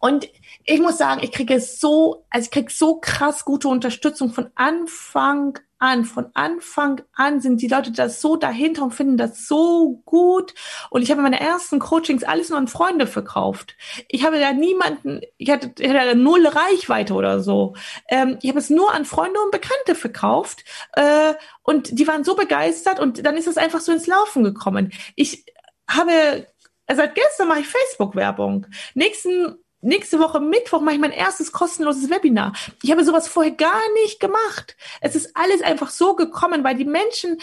[0.00, 0.28] und
[0.64, 5.58] ich muss sagen, ich kriege so, also ich kriege so krass gute Unterstützung von Anfang
[5.78, 6.04] an.
[6.04, 10.54] Von Anfang an sind die Leute da so dahinter und finden das so gut.
[10.90, 13.76] Und ich habe meine ersten Coachings alles nur an Freunde verkauft.
[14.08, 17.74] Ich habe da niemanden, ich hatte, ich hatte null Reichweite oder so.
[18.08, 20.64] Ähm, ich habe es nur an Freunde und Bekannte verkauft.
[20.92, 24.92] Äh, und die waren so begeistert und dann ist es einfach so ins Laufen gekommen.
[25.16, 25.44] Ich
[25.88, 26.46] habe,
[26.90, 28.66] seit gestern mache ich Facebook-Werbung.
[28.94, 32.52] Nächsten Nächste Woche Mittwoch mache ich mein erstes kostenloses Webinar.
[32.82, 34.76] Ich habe sowas vorher gar nicht gemacht.
[35.00, 37.38] Es ist alles einfach so gekommen, weil die Menschen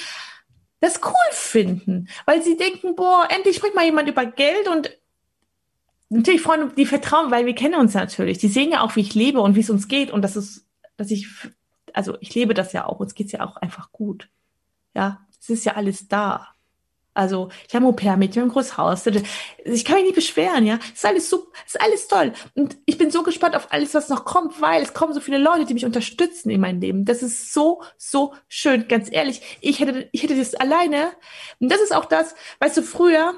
[0.81, 4.91] das cool finden, weil sie denken, boah, endlich spricht mal jemand über Geld und
[6.09, 8.37] natürlich Freunde, die vertrauen, weil wir kennen uns natürlich.
[8.37, 10.65] Die sehen ja auch, wie ich lebe und wie es uns geht und das ist,
[10.97, 11.27] dass ich,
[11.93, 14.29] also ich lebe das ja auch, uns geht's ja auch einfach gut.
[14.93, 16.54] Ja, es ist ja alles da.
[17.15, 19.05] Also ich habe ein Au-pair-Mädchen, ein großes Haus.
[19.63, 20.79] Ich kann mich nicht beschweren, ja.
[20.93, 22.33] Es ist alles super, ist alles toll.
[22.53, 25.37] Und ich bin so gespannt auf alles, was noch kommt, weil es kommen so viele
[25.37, 27.05] Leute, die mich unterstützen in meinem Leben.
[27.05, 28.87] Das ist so, so schön.
[28.89, 31.13] Ganz ehrlich, ich hätte, ich hätte das alleine.
[31.59, 33.33] Und das ist auch das, weißt du, früher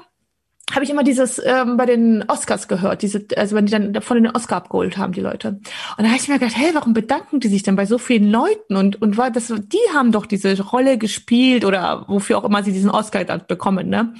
[0.74, 4.22] habe ich immer dieses ähm, bei den Oscars gehört, diese, also wenn die dann von
[4.22, 5.48] den Oscar abgeholt haben, die Leute.
[5.48, 8.30] Und da habe ich mir gedacht, hey, warum bedanken die sich denn bei so vielen
[8.30, 8.76] Leuten?
[8.76, 12.72] Und und war das, die haben doch diese Rolle gespielt oder wofür auch immer sie
[12.72, 14.14] diesen Oscar dann bekommen, ne?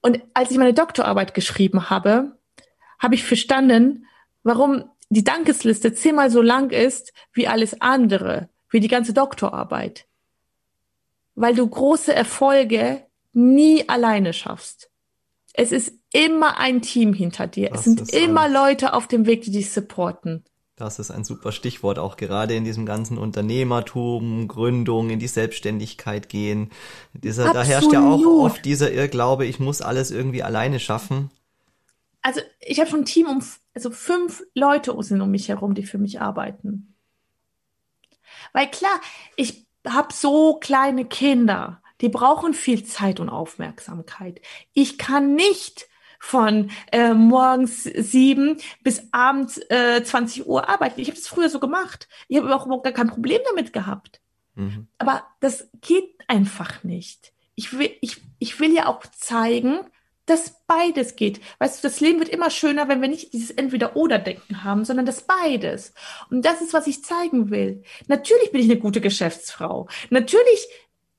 [0.00, 2.36] Und als ich meine Doktorarbeit geschrieben habe,
[2.98, 4.06] habe ich verstanden,
[4.42, 10.06] warum die Dankesliste zehnmal so lang ist wie alles andere, wie die ganze Doktorarbeit.
[11.34, 14.87] Weil du große Erfolge nie alleine schaffst.
[15.58, 17.70] Es ist immer ein Team hinter dir.
[17.70, 20.44] Das es sind immer ein, Leute auf dem Weg, die dich supporten.
[20.76, 26.28] Das ist ein super Stichwort, auch gerade in diesem ganzen Unternehmertum, Gründung, in die Selbstständigkeit
[26.28, 26.70] gehen.
[27.12, 31.32] Dieser, da herrscht ja auch oft dieser Irrglaube, ich muss alles irgendwie alleine schaffen.
[32.22, 33.42] Also ich habe schon ein Team um,
[33.74, 36.94] also fünf Leute sind um mich herum, die für mich arbeiten.
[38.52, 39.00] Weil klar,
[39.34, 44.40] ich habe so kleine Kinder die brauchen viel Zeit und Aufmerksamkeit.
[44.72, 45.88] Ich kann nicht
[46.20, 51.00] von äh, morgens sieben bis abends äh, 20 Uhr arbeiten.
[51.00, 52.08] Ich habe das früher so gemacht.
[52.26, 54.20] Ich habe auch überhaupt gar kein Problem damit gehabt.
[54.54, 54.88] Mhm.
[54.98, 57.32] Aber das geht einfach nicht.
[57.54, 59.80] Ich will, ich, ich will ja auch zeigen,
[60.26, 61.40] dass beides geht.
[61.58, 65.22] Weißt du, das Leben wird immer schöner, wenn wir nicht dieses Entweder-Oder-Denken haben, sondern das
[65.22, 65.94] beides.
[66.30, 67.82] Und das ist, was ich zeigen will.
[68.08, 69.88] Natürlich bin ich eine gute Geschäftsfrau.
[70.10, 70.68] Natürlich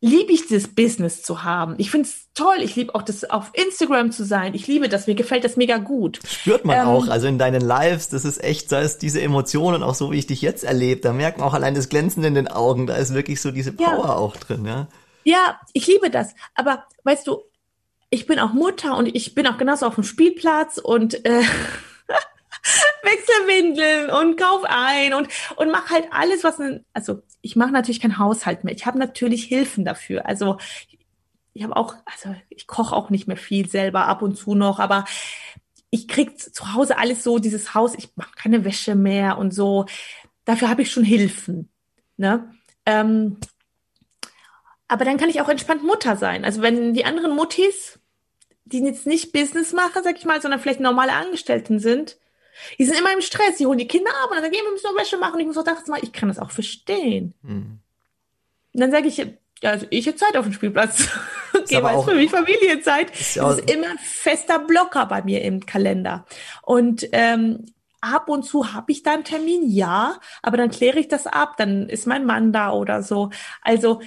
[0.01, 1.75] liebe ich das Business zu haben.
[1.77, 2.57] Ich finde es toll.
[2.61, 4.53] Ich liebe auch das auf Instagram zu sein.
[4.53, 5.07] Ich liebe das.
[5.07, 6.19] Mir gefällt das mega gut.
[6.25, 7.07] Spürt man ähm, auch.
[7.09, 10.27] Also in deinen Lives, das ist echt, da ist diese Emotionen auch so, wie ich
[10.27, 11.01] dich jetzt erlebe.
[11.01, 12.87] Da merkt man auch allein das Glänzen in den Augen.
[12.87, 14.15] Da ist wirklich so diese Power ja.
[14.15, 14.87] auch drin, ja.
[15.25, 16.33] Ja, ich liebe das.
[16.55, 17.43] Aber weißt du,
[18.09, 21.41] ich bin auch Mutter und ich bin auch genauso auf dem Spielplatz und äh,
[23.03, 25.27] wechsle Windeln und kauf ein und,
[25.57, 28.73] und mach halt alles, was, ein, also ich mache natürlich keinen Haushalt mehr.
[28.73, 30.25] Ich habe natürlich Hilfen dafür.
[30.25, 30.57] Also
[31.53, 34.79] ich habe auch, also ich koche auch nicht mehr viel selber ab und zu noch,
[34.79, 35.05] aber
[35.89, 39.85] ich krieg zu Hause alles so, dieses Haus, ich mache keine Wäsche mehr und so.
[40.45, 41.69] Dafür habe ich schon Hilfen.
[42.17, 42.53] Ne?
[42.85, 43.37] Ähm,
[44.87, 46.45] aber dann kann ich auch entspannt Mutter sein.
[46.45, 47.99] Also wenn die anderen Muttis,
[48.65, 52.17] die jetzt nicht Business machen, sag ich mal, sondern vielleicht normale Angestellten sind,
[52.77, 54.71] die sind immer im Stress, die holen die Kinder ab und dann sagen, ja, wir
[54.71, 55.39] müssen noch Wäsche machen.
[55.39, 57.33] Ich muss auch dachten mal, ich kann das auch verstehen.
[57.41, 57.79] Mhm.
[58.73, 61.07] Und dann sage ich, ja, also ich habe Zeit auf dem Spielplatz.
[61.53, 63.11] okay, weil es für mich Familienzeit.
[63.11, 66.25] Ist, ja ist immer ein fester Blocker bei mir im Kalender.
[66.61, 67.65] Und ähm,
[68.01, 71.55] ab und zu habe ich da einen Termin, ja, aber dann kläre ich das ab,
[71.57, 73.29] dann ist mein Mann da oder so.
[73.61, 74.01] Also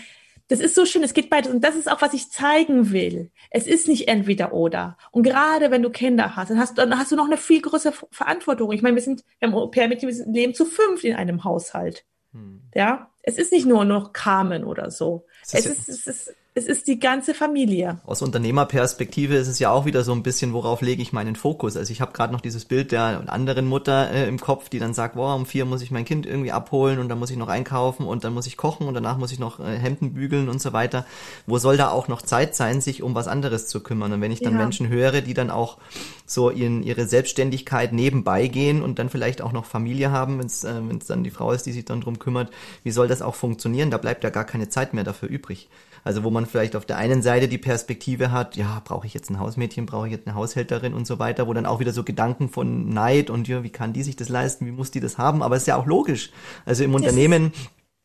[0.53, 1.51] das ist so schön, es geht beides.
[1.51, 3.31] Und das ist auch, was ich zeigen will.
[3.51, 4.99] Es ist nicht entweder oder.
[5.11, 7.95] Und gerade wenn du Kinder hast, dann hast, dann hast du noch eine viel größere
[8.11, 8.71] Verantwortung.
[8.71, 12.05] Ich meine, wir sind, wir haben Au-pair-Mädchen, wir leben zu fünf in einem Haushalt.
[12.33, 12.61] Hm.
[12.75, 15.25] Ja, es ist nicht nur noch Carmen oder so.
[15.43, 17.99] Es ist, es ist, es ist es ist die ganze Familie.
[18.05, 21.79] Aus Unternehmerperspektive ist es ja auch wieder so ein bisschen, worauf lege ich meinen Fokus.
[21.79, 24.93] Also ich habe gerade noch dieses Bild der anderen Mutter äh, im Kopf, die dann
[24.93, 27.49] sagt, wow, um vier muss ich mein Kind irgendwie abholen und dann muss ich noch
[27.49, 30.61] einkaufen und dann muss ich kochen und danach muss ich noch äh, Hemden bügeln und
[30.61, 31.07] so weiter.
[31.47, 34.13] Wo soll da auch noch Zeit sein, sich um was anderes zu kümmern?
[34.13, 34.59] Und wenn ich dann ja.
[34.59, 35.79] Menschen höre, die dann auch
[36.27, 40.65] so in ihre Selbstständigkeit nebenbei gehen und dann vielleicht auch noch Familie haben, wenn es
[40.65, 40.75] äh,
[41.09, 42.51] dann die Frau ist, die sich dann drum kümmert,
[42.85, 43.91] wie soll das auch funktionieren?
[43.91, 45.71] Da bleibt ja gar keine Zeit mehr dafür übrig.
[46.05, 49.31] Also wo man vielleicht auf der einen Seite die Perspektive hat, ja, brauche ich jetzt
[49.31, 52.03] ein Hausmädchen, brauche ich jetzt eine Haushälterin und so weiter, wo dann auch wieder so
[52.03, 55.19] Gedanken von Neid und ja, wie kann die sich das leisten, wie muss die das
[55.19, 55.43] haben?
[55.43, 56.31] Aber es ist ja auch logisch.
[56.67, 57.53] Also im Unternehmen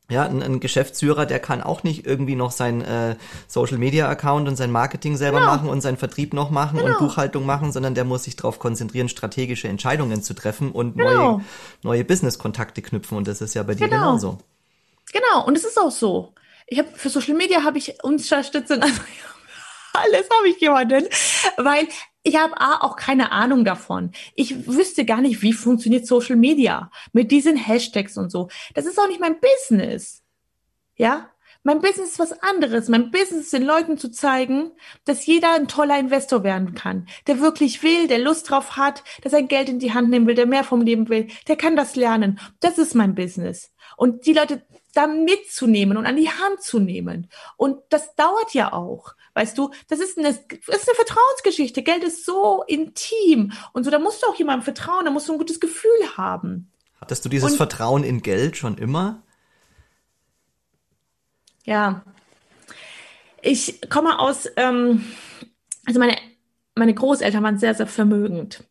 [0.09, 3.17] Ja, ein, ein Geschäftsführer, der kann auch nicht irgendwie noch sein äh,
[3.49, 5.51] Social Media Account und sein Marketing selber Genau.
[5.51, 6.99] machen und seinen Vertrieb noch machen und Genau.
[6.99, 11.09] Buchhaltung machen, sondern der muss sich darauf konzentrieren, strategische Entscheidungen zu treffen und Genau.
[11.09, 11.41] neue,
[11.83, 13.17] neue Business-Kontakte knüpfen.
[13.17, 13.97] Und das ist ja bei dir Genau.
[14.11, 14.37] genauso.
[15.11, 16.31] Genau, und es ist auch so.
[16.67, 19.01] Ich habe für Social Media habe ich Unterstützung, also
[19.93, 21.07] alles habe ich jemanden,
[21.57, 21.87] weil
[22.23, 24.11] ich habe A, auch keine Ahnung davon.
[24.35, 28.49] Ich wüsste gar nicht, wie funktioniert Social Media mit diesen Hashtags und so.
[28.73, 30.23] Das ist auch nicht mein Business.
[30.97, 31.29] Ja?
[31.63, 32.89] Mein Business ist was anderes.
[32.89, 34.71] Mein Business ist den Leuten zu zeigen,
[35.05, 39.31] dass jeder ein toller Investor werden kann, der wirklich will, der Lust drauf hat, der
[39.31, 41.95] sein Geld in die Hand nehmen will, der mehr vom Leben will, der kann das
[41.95, 42.39] lernen.
[42.59, 43.73] Das ist mein Business.
[43.97, 44.65] Und die Leute
[44.97, 47.29] da mitzunehmen und an die Hand zu nehmen.
[47.55, 49.13] Und das dauert ja auch.
[49.33, 51.83] Weißt du, das ist eine, das ist eine Vertrauensgeschichte.
[51.83, 53.51] Geld ist so intim.
[53.73, 56.71] Und so, da musst du auch jemandem vertrauen, da musst du ein gutes Gefühl haben.
[56.99, 59.21] Hattest du dieses Und- Vertrauen in Geld schon immer?
[61.65, 62.03] Ja.
[63.41, 65.05] Ich komme aus, ähm,
[65.85, 66.17] also meine,
[66.75, 68.63] meine Großeltern waren sehr, sehr vermögend.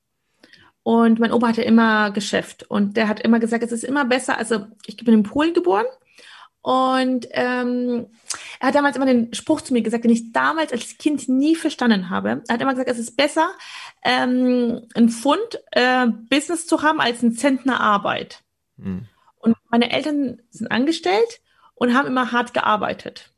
[0.82, 2.64] Und mein Opa hatte immer Geschäft.
[2.68, 5.86] Und der hat immer gesagt, es ist immer besser, also ich bin in Polen geboren.
[6.66, 8.08] Und ähm,
[8.58, 11.54] er hat damals immer den Spruch zu mir gesagt, den ich damals als Kind nie
[11.54, 12.42] verstanden habe.
[12.48, 13.50] Er hat immer gesagt, es ist besser,
[14.02, 18.42] ähm, ein Pfund äh, Business zu haben, als ein Zentner Arbeit.
[18.82, 19.06] Hm.
[19.38, 21.40] Und meine Eltern sind angestellt
[21.76, 23.30] und haben immer hart gearbeitet.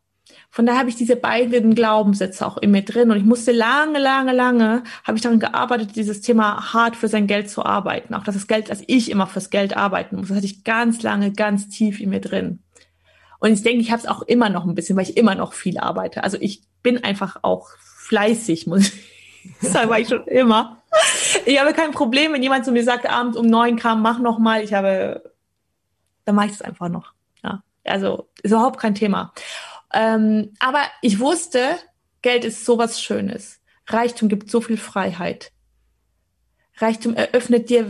[0.48, 3.10] Von daher habe ich diese beiden Glaubenssätze auch in mir drin.
[3.10, 7.26] Und ich musste lange, lange, lange, habe ich daran gearbeitet, dieses Thema hart für sein
[7.26, 8.14] Geld zu arbeiten.
[8.14, 10.28] Auch das Geld, dass ich immer fürs Geld arbeiten muss.
[10.28, 12.60] Das hatte ich ganz lange, ganz tief in mir drin.
[13.38, 15.52] Und ich denke, ich habe es auch immer noch ein bisschen, weil ich immer noch
[15.52, 16.24] viel arbeite.
[16.24, 18.94] Also ich bin einfach auch fleißig, muss ich
[19.68, 20.82] sagen, war ich schon immer.
[21.46, 24.38] Ich habe kein Problem, wenn jemand zu mir sagt, abends um neun kam, mach noch
[24.38, 24.62] mal.
[24.62, 25.32] Ich habe,
[26.24, 27.12] dann mache ich es einfach noch.
[27.44, 29.32] Ja, also ist überhaupt kein Thema.
[29.92, 31.76] Ähm, aber ich wusste,
[32.22, 33.60] Geld ist sowas Schönes.
[33.86, 35.52] Reichtum gibt so viel Freiheit.
[36.78, 37.86] Reichtum eröffnet dir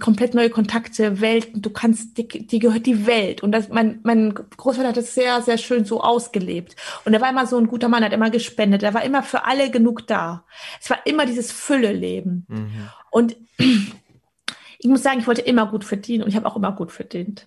[0.00, 1.62] komplett neue Kontakte, Welten.
[1.62, 3.42] Du kannst, dir, dir gehört die Welt.
[3.42, 6.74] Und das, mein, mein Großvater hat das sehr, sehr schön so ausgelebt.
[7.04, 8.82] Und er war immer so ein guter Mann, hat immer gespendet.
[8.82, 10.44] Er war immer für alle genug da.
[10.80, 12.46] Es war immer dieses Fülle-Leben.
[12.48, 12.88] Mhm.
[13.10, 16.90] Und ich muss sagen, ich wollte immer gut verdienen und ich habe auch immer gut
[16.90, 17.46] verdient.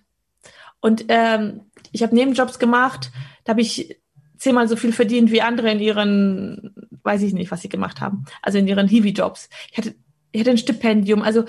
[0.80, 1.60] Und ähm,
[1.92, 3.10] ich habe Nebenjobs gemacht,
[3.44, 4.00] da habe ich
[4.38, 8.24] zehnmal so viel verdient wie andere in ihren, weiß ich nicht, was sie gemacht haben,
[8.40, 9.50] also in ihren Hiwi-Jobs.
[9.70, 9.94] Ich hatte,
[10.32, 11.44] ich hatte ein Stipendium, also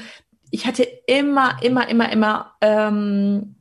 [0.51, 3.55] ich hatte immer, immer, immer, immer, ähm,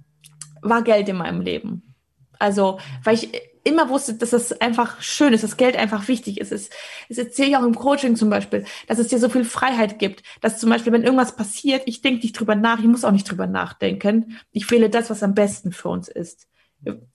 [0.61, 1.95] war Geld in meinem Leben.
[2.39, 3.31] Also, weil ich
[3.65, 6.53] immer wusste, dass es einfach schön ist, dass Geld einfach wichtig ist.
[6.53, 6.71] Es,
[7.09, 10.23] es erzähle ich auch im Coaching zum Beispiel, dass es dir so viel Freiheit gibt,
[10.41, 13.31] dass zum Beispiel, wenn irgendwas passiert, ich denke nicht drüber nach, ich muss auch nicht
[13.31, 14.39] drüber nachdenken.
[14.53, 16.49] Ich wähle das, was am besten für uns ist.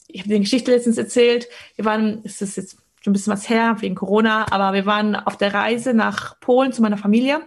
[0.08, 1.48] Ich habe eine Geschichte letztens erzählt.
[1.76, 5.16] Wir waren, es ist jetzt schon ein bisschen was her, wegen Corona, aber wir waren
[5.16, 7.42] auf der Reise nach Polen zu meiner Familie.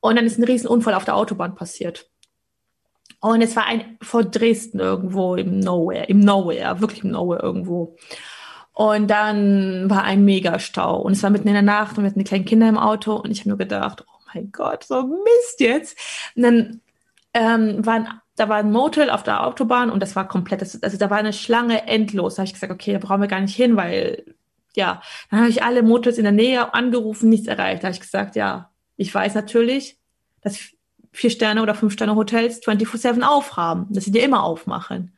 [0.00, 2.10] Und dann ist ein Riesenunfall auf der Autobahn passiert.
[3.20, 7.96] Und es war ein vor Dresden irgendwo im Nowhere, im Nowhere, wirklich im Nowhere irgendwo.
[8.72, 12.18] Und dann war ein Megastau und es war mitten in der Nacht und wir hatten
[12.18, 15.60] die kleinen Kinder im Auto und ich habe nur gedacht, oh mein Gott, so Mist
[15.60, 15.98] jetzt.
[16.36, 16.80] Und dann
[17.32, 20.98] ähm, waren, da war ein Motel auf der Autobahn und das war komplett, das, also
[20.98, 22.34] da war eine Schlange endlos.
[22.34, 24.34] Da habe ich gesagt, okay, da brauchen wir gar nicht hin, weil
[24.74, 27.82] ja, dann habe ich alle Motels in der Nähe angerufen, nichts erreicht.
[27.82, 29.98] Da habe ich gesagt, ja, ich weiß natürlich,
[30.40, 30.58] dass
[31.12, 35.16] vier Sterne oder fünf Sterne Hotels 24/7 aufhaben, dass sie dir immer aufmachen.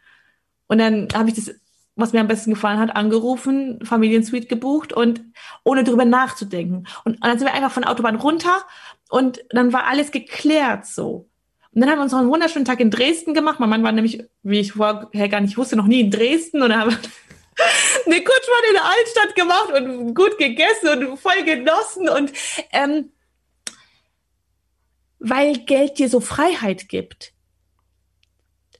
[0.68, 1.54] Und dann habe ich das,
[1.96, 5.20] was mir am besten gefallen hat, angerufen, Familiensuite gebucht und
[5.64, 6.86] ohne drüber nachzudenken.
[7.04, 8.64] Und dann sind wir einfach von der Autobahn runter
[9.08, 11.28] und dann war alles geklärt so.
[11.74, 13.60] Und dann haben wir uns noch einen wunderschönen Tag in Dresden gemacht.
[13.60, 16.70] Mein Mann war nämlich, wie ich vorher gar nicht wusste, noch nie in Dresden und
[16.70, 16.98] dann haben wir
[18.06, 22.32] eine Kutschfahrt in der Altstadt gemacht und gut gegessen und voll genossen und
[22.72, 23.10] ähm,
[25.18, 27.32] weil Geld dir so Freiheit gibt.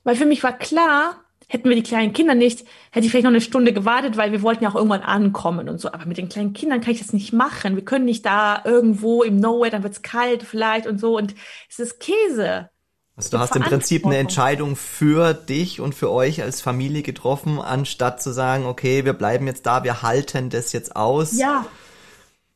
[0.05, 1.16] Weil für mich war klar,
[1.49, 4.43] hätten wir die kleinen Kinder nicht, hätte ich vielleicht noch eine Stunde gewartet, weil wir
[4.43, 5.93] wollten ja auch irgendwann ankommen und so.
[5.93, 7.74] Aber mit den kleinen Kindern kann ich das nicht machen.
[7.74, 11.16] Wir können nicht da irgendwo im Nowhere, dann wird's kalt vielleicht und so.
[11.16, 11.34] Und
[11.68, 12.70] es ist Käse.
[13.16, 17.61] Also du hast im Prinzip eine Entscheidung für dich und für euch als Familie getroffen,
[17.61, 21.36] anstatt zu sagen, okay, wir bleiben jetzt da, wir halten das jetzt aus.
[21.36, 21.66] Ja.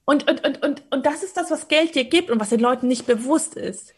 [0.04, 2.60] Und, und, und, und, und das ist das, was Geld dir gibt und was den
[2.60, 3.94] Leuten nicht bewusst ist.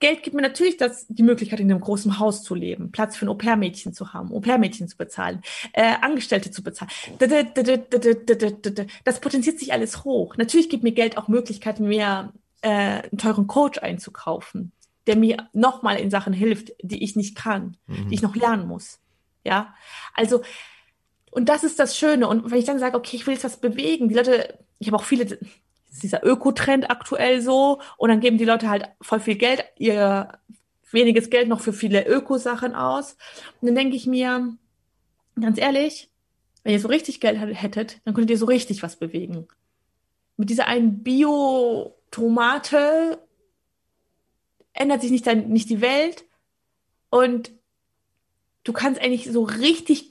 [0.00, 3.24] Geld gibt mir natürlich das, die Möglichkeit, in einem großen Haus zu leben, Platz für
[3.24, 5.42] ein Au-pair-Mädchen zu haben, Au-pair-Mädchen zu bezahlen,
[5.72, 6.90] äh, Angestellte zu bezahlen.
[9.04, 10.36] Das potenziert sich alles hoch.
[10.36, 14.72] Natürlich gibt mir Geld auch Möglichkeiten, mir äh, einen teuren Coach einzukaufen,
[15.06, 18.08] der mir nochmal in Sachen hilft, die ich nicht kann, Mhm.
[18.08, 18.98] die ich noch lernen muss.
[19.44, 19.74] Ja,
[20.14, 20.42] also
[21.30, 22.28] und das ist das Schöne.
[22.28, 24.96] Und wenn ich dann sage, okay, ich will jetzt was bewegen, die Leute, ich habe
[24.96, 25.38] auch viele,
[26.02, 30.38] dieser Ökotrend aktuell so, und dann geben die Leute halt voll viel Geld, ihr
[30.90, 33.16] weniges Geld noch für viele Ökosachen aus.
[33.60, 34.54] Und dann denke ich mir,
[35.40, 36.10] ganz ehrlich,
[36.64, 39.46] wenn ihr so richtig Geld hättet, dann könntet ihr so richtig was bewegen.
[40.36, 43.18] Mit dieser einen Bio-Tomate
[44.72, 46.24] ändert sich nicht, dein, nicht die Welt
[47.08, 47.52] und
[48.64, 50.08] du kannst eigentlich so richtig,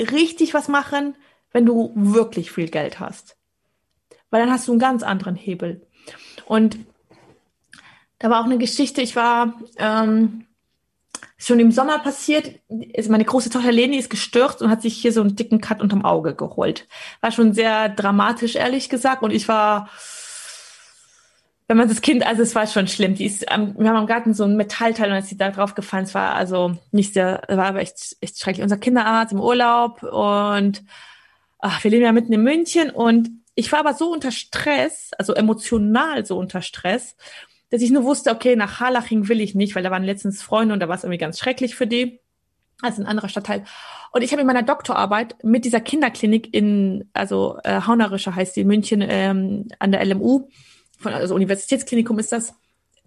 [0.00, 1.16] richtig was machen,
[1.50, 3.36] wenn du wirklich viel Geld hast.
[4.32, 5.86] Weil dann hast du einen ganz anderen Hebel.
[6.46, 6.78] Und
[8.18, 10.46] da war auch eine Geschichte, ich war ähm,
[11.36, 15.12] schon im Sommer passiert, ist meine große Tochter Leni ist gestürzt und hat sich hier
[15.12, 16.88] so einen dicken Cut unterm Auge geholt.
[17.20, 19.22] War schon sehr dramatisch, ehrlich gesagt.
[19.22, 19.90] Und ich war,
[21.68, 23.16] wenn man das Kind, also es war schon schlimm.
[23.16, 26.04] Die ist, wir haben am Garten so ein Metallteil und als sie da drauf gefallen,
[26.04, 28.62] es war also nicht sehr, war aber echt, echt schrecklich.
[28.62, 30.82] Unser Kinderarzt im Urlaub und
[31.58, 35.34] ach, wir leben ja mitten in München und ich war aber so unter Stress, also
[35.34, 37.16] emotional so unter Stress,
[37.70, 40.74] dass ich nur wusste, okay, nach Harlaching will ich nicht, weil da waren letztens Freunde
[40.74, 42.20] und da war es irgendwie ganz schrecklich für die.
[42.82, 43.64] Also ein anderer Stadtteil.
[44.12, 48.64] Und ich habe in meiner Doktorarbeit mit dieser Kinderklinik in, also äh, Haunerische heißt die
[48.64, 50.48] München ähm, an der LMU,
[50.98, 52.54] von, also Universitätsklinikum ist das,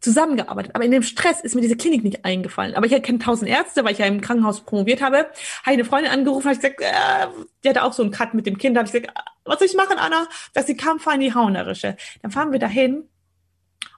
[0.06, 0.74] zusammengearbeitet.
[0.74, 2.76] Aber in dem Stress ist mir diese Klinik nicht eingefallen.
[2.76, 5.18] Aber ich keine tausend Ärzte, weil ich ja im Krankenhaus promoviert habe.
[5.18, 7.28] Habe ich eine Freundin angerufen, habe gesagt, äh,
[7.64, 8.78] die hatte auch so einen Cut mit dem Kind.
[8.78, 10.28] habe ich gesagt, was soll ich machen, Anna?
[10.54, 11.98] Dass sie kam, fahren die Haunerische.
[12.22, 13.10] Dann fahren wir dahin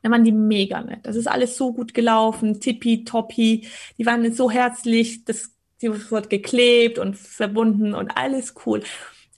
[0.03, 0.99] dann waren die mega nett.
[1.03, 3.67] Das ist alles so gut gelaufen, tippi, toppi.
[3.97, 5.51] Die waren so herzlich, das,
[5.81, 8.83] die wurde geklebt und verbunden und alles cool.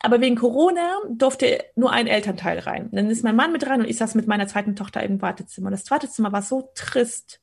[0.02, 2.90] Aber wegen Corona durfte nur ein Elternteil rein.
[2.92, 5.72] Dann ist mein Mann mit rein und ich saß mit meiner zweiten Tochter im Wartezimmer.
[5.72, 7.42] Das Wartezimmer war so trist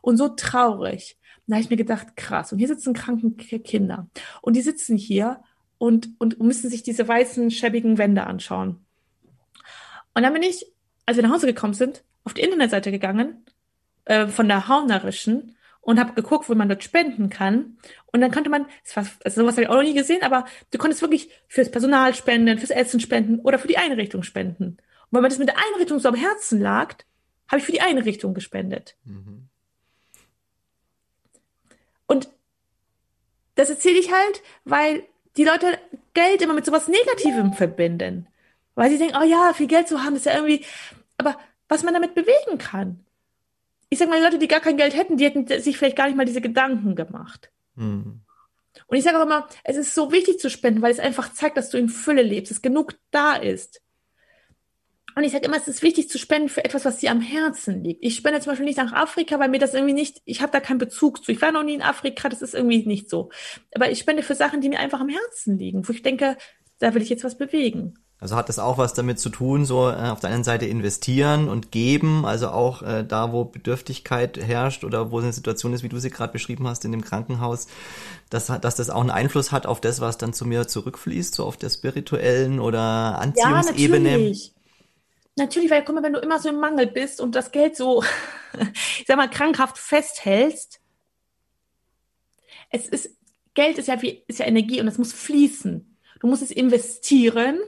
[0.00, 1.18] und so traurig.
[1.46, 2.52] Da habe ich mir gedacht, krass.
[2.52, 4.08] Und hier sitzen kranke Kinder.
[4.42, 5.42] Und die sitzen hier
[5.78, 8.84] und, und müssen sich diese weißen, schäbigen Wände anschauen.
[10.14, 10.66] Und dann bin ich,
[11.06, 13.46] als wir nach Hause gekommen sind, auf die Internetseite gegangen
[14.04, 15.56] äh, von der Haunerischen
[15.88, 17.78] und habe geguckt, wo man dort spenden kann.
[18.12, 20.76] Und dann konnte man, war, also sowas habe ich auch noch nie gesehen, aber du
[20.76, 24.64] konntest wirklich fürs Personal spenden, fürs Essen spenden oder für die Einrichtung spenden.
[24.66, 26.94] Und weil mir das mit der Einrichtung so am Herzen lag,
[27.48, 28.98] habe ich für die Einrichtung gespendet.
[29.06, 29.48] Mhm.
[32.06, 32.28] Und
[33.54, 35.04] das erzähle ich halt, weil
[35.38, 35.78] die Leute
[36.12, 38.26] Geld immer mit sowas Negativem verbinden.
[38.74, 40.66] Weil sie denken, oh ja, viel Geld zu haben, ist ja irgendwie,
[41.16, 43.06] aber was man damit bewegen kann.
[43.90, 46.16] Ich sage mal, Leute, die gar kein Geld hätten, die hätten sich vielleicht gar nicht
[46.16, 47.50] mal diese Gedanken gemacht.
[47.74, 48.20] Mhm.
[48.86, 51.56] Und ich sage auch immer, es ist so wichtig zu spenden, weil es einfach zeigt,
[51.56, 53.82] dass du in Fülle lebst, dass genug da ist.
[55.14, 57.82] Und ich sage immer, es ist wichtig zu spenden für etwas, was dir am Herzen
[57.82, 58.04] liegt.
[58.04, 60.60] Ich spende zum Beispiel nicht nach Afrika, weil mir das irgendwie nicht, ich habe da
[60.60, 61.32] keinen Bezug zu.
[61.32, 63.30] Ich war noch nie in Afrika, das ist irgendwie nicht so.
[63.74, 66.36] Aber ich spende für Sachen, die mir einfach am Herzen liegen, wo ich denke,
[66.78, 67.98] da will ich jetzt was bewegen.
[68.20, 71.48] Also hat das auch was damit zu tun, so äh, auf der einen Seite investieren
[71.48, 75.88] und geben, also auch äh, da, wo Bedürftigkeit herrscht oder wo eine Situation ist, wie
[75.88, 77.68] du sie gerade beschrieben hast in dem Krankenhaus,
[78.28, 81.44] dass, dass das auch einen Einfluss hat auf das, was dann zu mir zurückfließt, so
[81.44, 82.80] auf der spirituellen oder
[83.20, 84.08] Anziehungsebene.
[84.08, 84.54] Ja, natürlich.
[85.36, 88.02] Natürlich, weil guck mal, wenn du immer so im Mangel bist und das Geld so,
[88.98, 90.80] ich sag mal, krankhaft festhältst,
[92.70, 93.16] es ist,
[93.54, 95.96] Geld ist ja wie, ist ja Energie und es muss fließen.
[96.18, 97.60] Du musst es investieren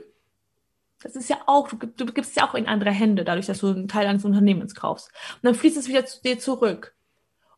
[1.03, 3.59] das ist ja auch, du, du gibst es ja auch in andere Hände, dadurch, dass
[3.59, 5.09] du einen Teil eines Unternehmens kaufst.
[5.35, 6.95] Und dann fließt es wieder zu dir zurück.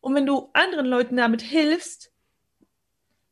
[0.02, 2.12] Und wenn du anderen Leuten damit hilfst,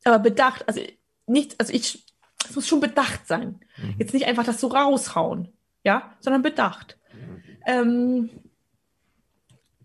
[0.04, 0.80] aber bedacht, also
[1.26, 2.04] nicht, also ich,
[2.44, 3.60] es muss schon bedacht sein.
[3.76, 3.94] Mhm.
[3.98, 5.52] Jetzt nicht einfach das so raushauen,
[5.84, 6.98] ja, sondern bedacht.
[7.12, 7.42] Mhm.
[7.66, 8.30] Ähm,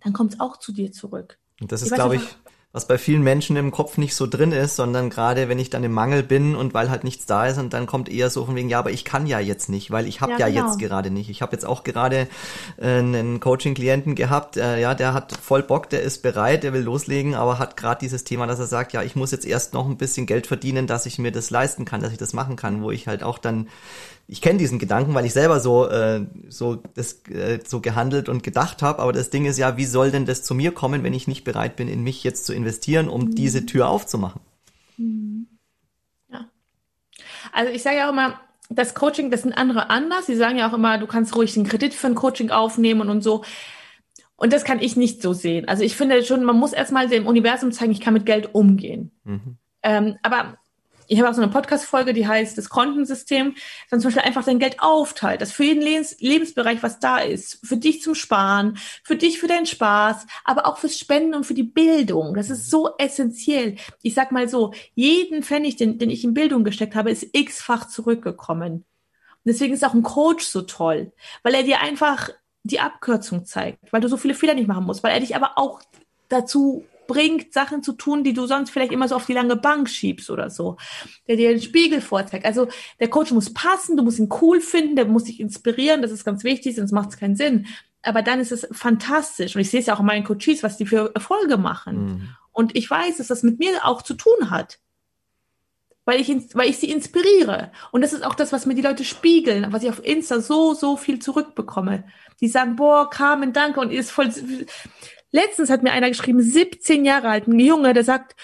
[0.01, 1.37] dann kommt es auch zu dir zurück.
[1.59, 2.37] Und das ist, glaube ich,
[2.73, 5.83] was bei vielen Menschen im Kopf nicht so drin ist, sondern gerade wenn ich dann
[5.85, 8.55] im Mangel bin und weil halt nichts da ist und dann kommt eher so von
[8.55, 10.67] wegen, ja, aber ich kann ja jetzt nicht, weil ich habe ja, ja genau.
[10.67, 11.29] jetzt gerade nicht.
[11.29, 12.27] Ich habe jetzt auch gerade
[12.77, 16.81] äh, einen Coaching-Klienten gehabt, äh, ja, der hat voll Bock, der ist bereit, der will
[16.81, 19.87] loslegen, aber hat gerade dieses Thema, dass er sagt, ja, ich muss jetzt erst noch
[19.87, 22.83] ein bisschen Geld verdienen, dass ich mir das leisten kann, dass ich das machen kann,
[22.83, 23.69] wo ich halt auch dann
[24.27, 28.43] ich kenne diesen Gedanken, weil ich selber so äh, so das äh, so gehandelt und
[28.43, 29.01] gedacht habe.
[29.01, 31.45] Aber das Ding ist ja, wie soll denn das zu mir kommen, wenn ich nicht
[31.45, 33.35] bereit bin, in mich jetzt zu investieren, um mhm.
[33.35, 34.41] diese Tür aufzumachen?
[34.97, 35.47] Mhm.
[36.29, 36.45] Ja.
[37.53, 40.25] Also ich sage ja auch immer, das Coaching, das sind andere anders.
[40.25, 43.21] Sie sagen ja auch immer, du kannst ruhig den Kredit für ein Coaching aufnehmen und,
[43.21, 43.45] so.
[44.35, 45.69] Und das kann ich nicht so sehen.
[45.69, 49.11] Also ich finde schon, man muss erstmal dem Universum zeigen, ich kann mit Geld umgehen.
[49.23, 49.57] Mhm.
[49.83, 50.57] Ähm, aber
[51.07, 53.55] ich habe auch so eine Podcast-Folge, die heißt das Kontensystem,
[53.89, 57.65] dann zum Beispiel einfach dein Geld aufteilt, dass für jeden Lebens Lebensbereich was da ist,
[57.65, 61.53] für dich zum Sparen, für dich für deinen Spaß, aber auch fürs Spenden und für
[61.53, 62.33] die Bildung.
[62.33, 63.75] Das ist so essentiell.
[64.01, 67.87] Ich sag mal so, jeden Pfennig, den, den ich in Bildung gesteckt habe, ist x-fach
[67.87, 68.73] zurückgekommen.
[68.73, 68.85] Und
[69.45, 72.29] deswegen ist auch ein Coach so toll, weil er dir einfach
[72.63, 75.53] die Abkürzung zeigt, weil du so viele Fehler nicht machen musst, weil er dich aber
[75.55, 75.81] auch
[76.27, 79.89] dazu bringt, Sachen zu tun, die du sonst vielleicht immer so auf die lange Bank
[79.89, 80.77] schiebst oder so.
[81.27, 82.45] Der dir den Spiegel vorzeigt.
[82.45, 82.67] Also
[82.99, 86.25] der Coach muss passen, du musst ihn cool finden, der muss dich inspirieren, das ist
[86.25, 87.67] ganz wichtig, sonst macht es keinen Sinn.
[88.03, 89.55] Aber dann ist es fantastisch.
[89.55, 92.05] Und ich sehe es ja auch in meinen Coaches, was die für Erfolge machen.
[92.05, 92.29] Mhm.
[92.51, 94.79] Und ich weiß, dass das mit mir auch zu tun hat.
[96.05, 97.71] Weil ich, weil ich sie inspiriere.
[97.91, 100.73] Und das ist auch das, was mir die Leute spiegeln, was ich auf Insta so,
[100.73, 102.05] so viel zurückbekomme.
[102.39, 103.81] Die sagen, boah, Carmen, danke.
[103.81, 104.31] Und ihr ist voll,
[105.31, 108.35] Letztens hat mir einer geschrieben, 17 Jahre alt, ein Junge, der sagt,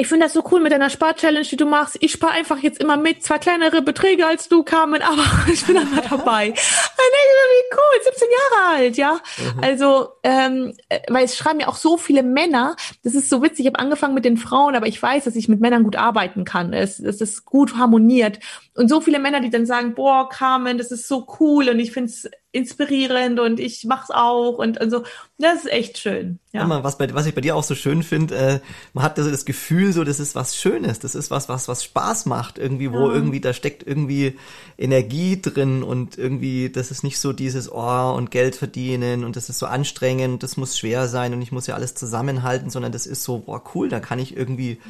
[0.00, 1.98] ich finde das so cool mit deiner Spar-Challenge, die du machst.
[2.00, 5.76] Ich spare einfach jetzt immer mit, zwar kleinere Beträge als du, Carmen, aber ich bin
[5.76, 6.54] immer dabei.
[6.54, 9.14] wie cool, 17 Jahre alt, ja.
[9.14, 9.62] Mhm.
[9.62, 12.76] Also, ähm, äh, weil es schreiben ja auch so viele Männer.
[13.02, 13.60] Das ist so witzig.
[13.60, 16.44] Ich habe angefangen mit den Frauen, aber ich weiß, dass ich mit Männern gut arbeiten
[16.44, 16.72] kann.
[16.72, 18.38] Es, es ist gut harmoniert.
[18.76, 21.92] Und so viele Männer, die dann sagen, boah, Carmen, das ist so cool und ich
[21.92, 25.04] finde es inspirierend und ich mach's auch und, und so.
[25.38, 26.40] Das ist echt schön.
[26.52, 26.66] Ja.
[26.66, 28.60] Mal, was, bei, was ich bei dir auch so schön finde, äh,
[28.92, 31.84] man hat das, das Gefühl, so das ist was Schönes, das ist was, was, was
[31.84, 33.14] Spaß macht, irgendwie, wo ja.
[33.14, 34.36] irgendwie, da steckt irgendwie
[34.76, 39.48] Energie drin und irgendwie, das ist nicht so dieses Oh und Geld verdienen und das
[39.48, 43.06] ist so anstrengend, das muss schwer sein und ich muss ja alles zusammenhalten, sondern das
[43.06, 44.80] ist so, boah, cool, da kann ich irgendwie,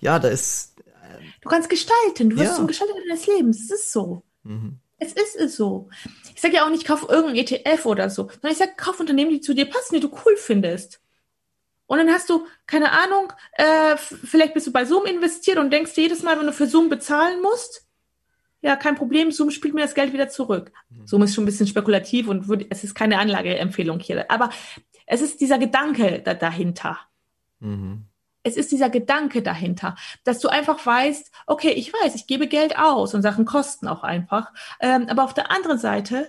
[0.00, 0.72] ja, da ist.
[0.78, 2.56] Äh, du kannst gestalten, du wirst ja.
[2.56, 4.22] zum Gestalter deines Lebens, es ist so.
[4.42, 4.78] Mhm.
[5.00, 5.88] Es ist es so.
[6.34, 9.30] Ich sage ja auch nicht, kauf irgendein ETF oder so, sondern ich sage, kauf Unternehmen,
[9.30, 11.00] die zu dir passen, die du cool findest.
[11.86, 15.92] Und dann hast du, keine Ahnung, äh, vielleicht bist du bei Zoom investiert und denkst
[15.96, 17.86] jedes Mal, wenn du für Zoom bezahlen musst,
[18.62, 20.70] ja, kein Problem, Zoom spielt mir das Geld wieder zurück.
[20.90, 21.06] Mhm.
[21.06, 24.30] Zoom ist schon ein bisschen spekulativ und würde, es ist keine Anlageempfehlung hier.
[24.30, 24.50] Aber
[25.06, 26.98] es ist dieser Gedanke da, dahinter.
[27.58, 28.09] Mhm
[28.42, 32.78] es ist dieser Gedanke dahinter, dass du einfach weißt, okay, ich weiß, ich gebe Geld
[32.78, 34.52] aus und Sachen kosten auch einfach.
[34.80, 36.28] Ähm, aber auf der anderen Seite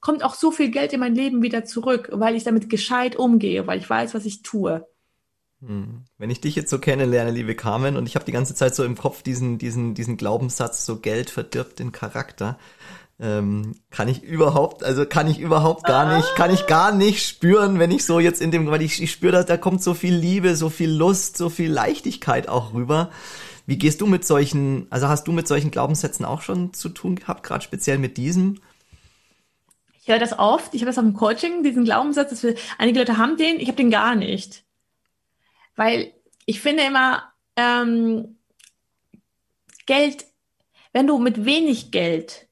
[0.00, 3.66] kommt auch so viel Geld in mein Leben wieder zurück, weil ich damit gescheit umgehe,
[3.66, 4.86] weil ich weiß, was ich tue.
[5.60, 6.04] Hm.
[6.18, 8.84] Wenn ich dich jetzt so kennenlerne, liebe Carmen, und ich habe die ganze Zeit so
[8.84, 12.58] im Kopf diesen, diesen, diesen Glaubenssatz, so Geld verdirbt den Charakter,
[13.20, 17.78] ähm, kann ich überhaupt, also kann ich überhaupt gar nicht, kann ich gar nicht spüren,
[17.78, 20.14] wenn ich so jetzt in dem, weil ich, ich spüre, da, da kommt so viel
[20.14, 23.10] Liebe, so viel Lust, so viel Leichtigkeit auch rüber.
[23.66, 27.16] Wie gehst du mit solchen, also hast du mit solchen Glaubenssätzen auch schon zu tun
[27.16, 28.60] gehabt, gerade speziell mit diesem?
[30.02, 32.98] Ich höre das oft, ich habe das auch im Coaching, diesen Glaubenssatz, dass wir, einige
[32.98, 34.64] Leute haben den, ich habe den gar nicht.
[35.76, 36.12] Weil
[36.44, 38.36] ich finde immer, ähm,
[39.86, 40.26] Geld,
[40.92, 42.48] wenn du mit wenig Geld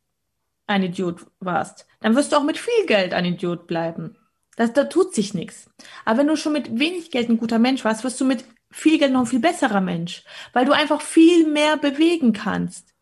[0.67, 4.17] ein Idiot warst, dann wirst du auch mit viel Geld ein Idiot bleiben.
[4.57, 5.71] Das, da tut sich nichts.
[6.05, 8.99] Aber wenn du schon mit wenig Geld ein guter Mensch warst, wirst du mit viel
[8.99, 12.95] Geld noch ein viel besserer Mensch, weil du einfach viel mehr bewegen kannst.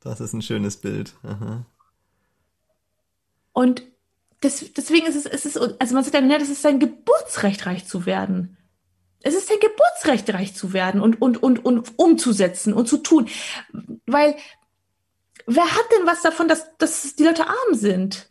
[0.00, 1.14] Das ist ein schönes Bild.
[1.22, 1.66] Aha.
[3.52, 3.82] Und
[4.40, 7.66] das, deswegen ist es, es ist, also man sagt ja, ne, das ist dein Geburtsrecht,
[7.66, 8.56] reich zu werden.
[9.22, 13.28] Es ist dein Geburtsrecht, reich zu werden und, und, und, und umzusetzen und zu tun.
[14.06, 14.36] Weil
[15.54, 18.30] wer hat denn was davon, dass, dass die Leute arm sind?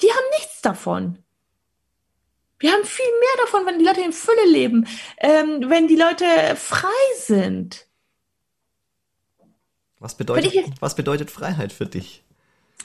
[0.00, 1.18] Die haben nichts davon.
[2.58, 4.86] Wir haben viel mehr davon, wenn die Leute in Fülle leben,
[5.18, 6.24] ähm, wenn die Leute
[6.56, 6.88] frei
[7.18, 7.86] sind.
[9.98, 12.24] Was bedeutet, ich, was bedeutet Freiheit für dich?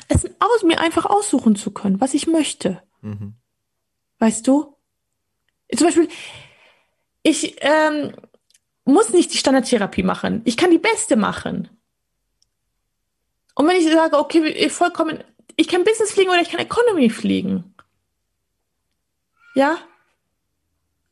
[0.08, 2.82] Es aus mir einfach aussuchen zu können, was ich möchte.
[3.02, 3.36] Mhm.
[4.20, 4.76] Weißt du?
[5.76, 6.10] Zum Beispiel,
[7.24, 8.16] ich ähm,
[8.86, 10.42] muss nicht die Standardtherapie machen.
[10.46, 11.70] Ich kann die beste machen.
[13.58, 15.24] Und wenn ich sage, okay, vollkommen,
[15.56, 17.74] ich kann Business fliegen oder ich kann Economy fliegen.
[19.56, 19.80] Ja?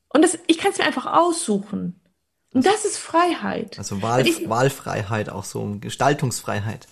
[0.10, 2.00] Und das, ich kann es mir einfach aussuchen.
[2.54, 3.80] Und das ist Freiheit.
[3.80, 6.88] Also Wahl, ich, Wahlfreiheit, auch so Gestaltungsfreiheit.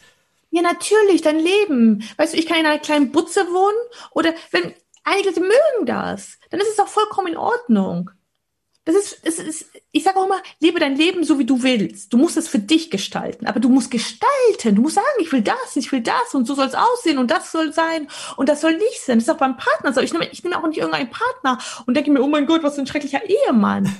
[0.50, 2.04] Ja, natürlich, dein Leben.
[2.18, 3.78] Weißt du, ich kann in einer kleinen Butze wohnen
[4.10, 4.74] oder wenn
[5.04, 8.10] einige Leute mögen das, dann ist es auch vollkommen in Ordnung.
[8.86, 12.12] Das ist, es ist, ich sage auch immer, lebe dein Leben so, wie du willst.
[12.12, 14.76] Du musst es für dich gestalten, aber du musst gestalten.
[14.76, 17.32] Du musst sagen, ich will das, ich will das und so soll es aussehen und
[17.32, 19.20] das soll sein und das soll nicht sein.
[19.20, 20.02] Das ist auch beim Partner so.
[20.02, 22.76] Ich nehme, ich nehme auch nicht irgendeinen Partner und denke mir, oh mein Gott, was
[22.76, 23.96] für ein schrecklicher Ehemann.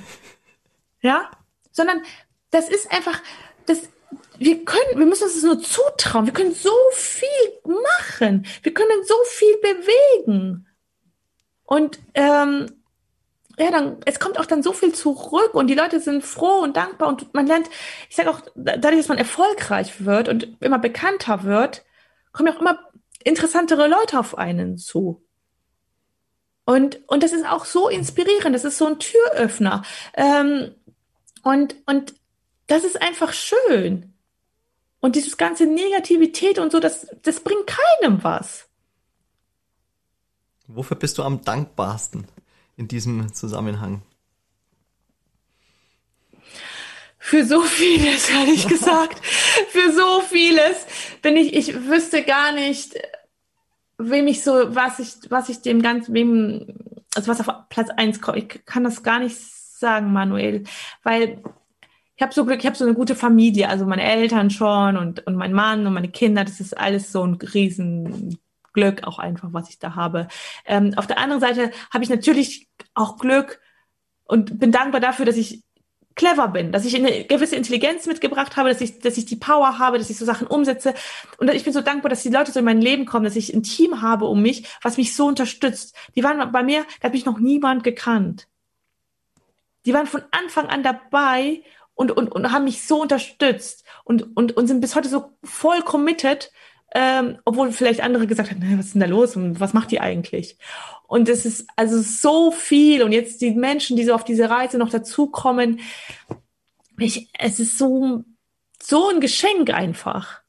[1.00, 1.30] ja?
[1.70, 2.02] Sondern
[2.50, 3.22] das ist einfach,
[3.64, 3.88] das,
[4.38, 6.26] wir können, wir müssen uns das nur zutrauen.
[6.26, 7.28] Wir können so viel
[7.64, 8.46] machen.
[8.62, 10.66] Wir können so viel bewegen.
[11.64, 12.83] Und ähm,
[13.58, 16.76] ja, dann, es kommt auch dann so viel zurück und die Leute sind froh und
[16.76, 17.68] dankbar und man lernt,
[18.08, 21.84] ich sage auch, dadurch, dass man erfolgreich wird und immer bekannter wird,
[22.32, 22.78] kommen auch immer
[23.22, 25.24] interessantere Leute auf einen zu.
[26.64, 29.82] Und, und das ist auch so inspirierend, das ist so ein Türöffner.
[30.14, 30.74] Ähm,
[31.42, 32.14] und, und
[32.66, 34.14] das ist einfach schön.
[35.00, 38.66] Und dieses ganze Negativität und so, das, das bringt keinem was.
[40.66, 42.26] Wofür bist du am dankbarsten
[42.76, 44.02] in diesem Zusammenhang?
[47.18, 49.24] Für so vieles, ehrlich gesagt.
[49.24, 50.86] Für so vieles
[51.22, 52.94] bin ich, ich wüsste gar nicht,
[53.96, 56.74] wem ich so, was ich, was ich dem ganzen, wem,
[57.14, 58.38] also was auf Platz eins kommt.
[58.38, 60.64] Ich kann das gar nicht sagen, Manuel,
[61.02, 61.42] weil
[62.16, 65.26] ich habe so Glück, ich habe so eine gute Familie, also meine Eltern schon und,
[65.26, 67.38] und mein Mann und meine Kinder, das ist alles so ein
[68.74, 70.28] Riesenglück auch einfach, was ich da habe.
[70.64, 73.60] Ähm, auf der anderen Seite habe ich natürlich auch Glück
[74.24, 75.62] und bin dankbar dafür, dass ich
[76.16, 79.80] clever bin, dass ich eine gewisse Intelligenz mitgebracht habe, dass ich, dass ich die Power
[79.80, 80.94] habe, dass ich so Sachen umsetze.
[81.38, 83.52] Und ich bin so dankbar, dass die Leute so in mein Leben kommen, dass ich
[83.52, 85.96] ein Team habe um mich, was mich so unterstützt.
[86.14, 88.46] Die waren bei mir, da hat mich noch niemand gekannt.
[89.86, 91.62] Die waren von Anfang an dabei
[91.94, 95.82] und, und, und haben mich so unterstützt und, und, und sind bis heute so voll
[95.82, 96.52] committed,
[96.94, 100.00] ähm, obwohl vielleicht andere gesagt haben, was ist denn da los und was macht die
[100.00, 100.56] eigentlich?
[101.08, 104.78] Und es ist also so viel und jetzt die Menschen, die so auf diese Reise
[104.78, 105.80] noch dazukommen,
[106.98, 108.22] ich, es ist so,
[108.80, 110.43] so ein Geschenk einfach.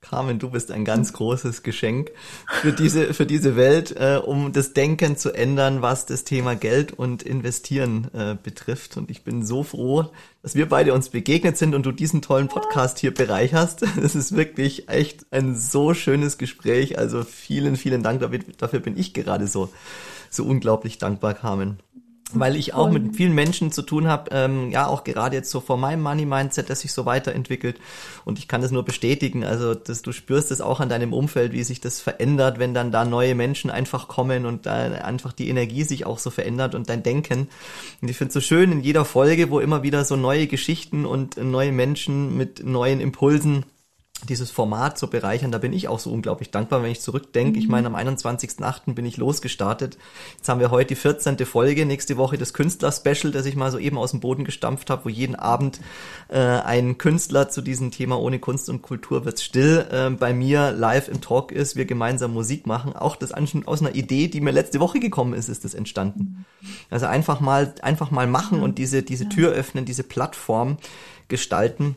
[0.00, 2.10] Carmen, du bist ein ganz großes Geschenk
[2.62, 6.92] für diese, für diese Welt, äh, um das Denken zu ändern, was das Thema Geld
[6.92, 8.96] und Investieren äh, betrifft.
[8.96, 10.10] Und ich bin so froh,
[10.42, 13.84] dass wir beide uns begegnet sind und du diesen tollen Podcast hier bereicherst.
[14.02, 16.98] Es ist wirklich echt ein so schönes Gespräch.
[16.98, 18.20] Also vielen, vielen Dank.
[18.58, 19.70] Dafür, bin ich gerade so,
[20.30, 21.78] so unglaublich dankbar, Carmen
[22.32, 25.60] weil ich auch mit vielen Menschen zu tun habe, ähm, ja auch gerade jetzt so
[25.60, 27.80] vor meinem Money Mindset, das sich so weiterentwickelt.
[28.24, 31.52] Und ich kann das nur bestätigen, also dass du spürst es auch an deinem Umfeld,
[31.52, 35.48] wie sich das verändert, wenn dann da neue Menschen einfach kommen und da einfach die
[35.48, 37.48] Energie sich auch so verändert und dein Denken.
[38.00, 41.06] Und ich finde es so schön in jeder Folge, wo immer wieder so neue Geschichten
[41.06, 43.64] und neue Menschen mit neuen Impulsen
[44.28, 47.58] dieses Format zu bereichern, da bin ich auch so unglaublich dankbar, wenn ich zurückdenke.
[47.58, 47.72] Ich mhm.
[47.72, 48.94] meine, am 21.08.
[48.94, 49.98] bin ich losgestartet.
[50.36, 51.38] Jetzt haben wir heute die 14.
[51.46, 55.04] Folge, nächste Woche das Künstler-Special, das ich mal so eben aus dem Boden gestampft habe,
[55.06, 55.80] wo jeden Abend
[56.28, 60.72] äh, ein Künstler zu diesem Thema ohne Kunst und Kultur wird's still äh, bei mir
[60.72, 62.94] live im Talk ist, wir gemeinsam Musik machen.
[62.94, 66.44] Auch das aus einer Idee, die mir letzte Woche gekommen ist, ist das entstanden.
[66.60, 66.68] Mhm.
[66.90, 70.76] Also einfach mal, einfach mal machen und diese, diese Tür öffnen, diese Plattform
[71.28, 71.96] gestalten.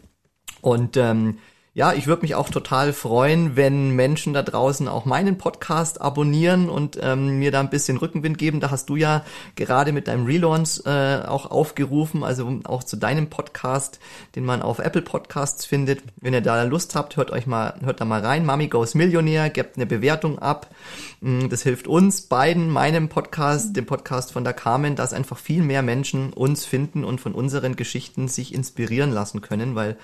[0.61, 1.39] Und ähm,
[1.75, 6.69] ja, ich würde mich auch total freuen, wenn Menschen da draußen auch meinen Podcast abonnieren
[6.69, 8.59] und ähm, mir da ein bisschen Rückenwind geben.
[8.59, 13.27] Da hast du ja gerade mit deinem Relaunch äh, auch aufgerufen, also auch zu deinem
[13.27, 13.99] Podcast,
[14.35, 16.03] den man auf Apple Podcasts findet.
[16.21, 18.45] Wenn ihr da Lust habt, hört euch mal, hört da mal rein.
[18.45, 20.69] Mami Goes Millionär, gebt eine Bewertung ab.
[21.21, 25.63] Mm, das hilft uns beiden, meinem Podcast, dem Podcast von der Carmen, dass einfach viel
[25.63, 29.97] mehr Menschen uns finden und von unseren Geschichten sich inspirieren lassen können, weil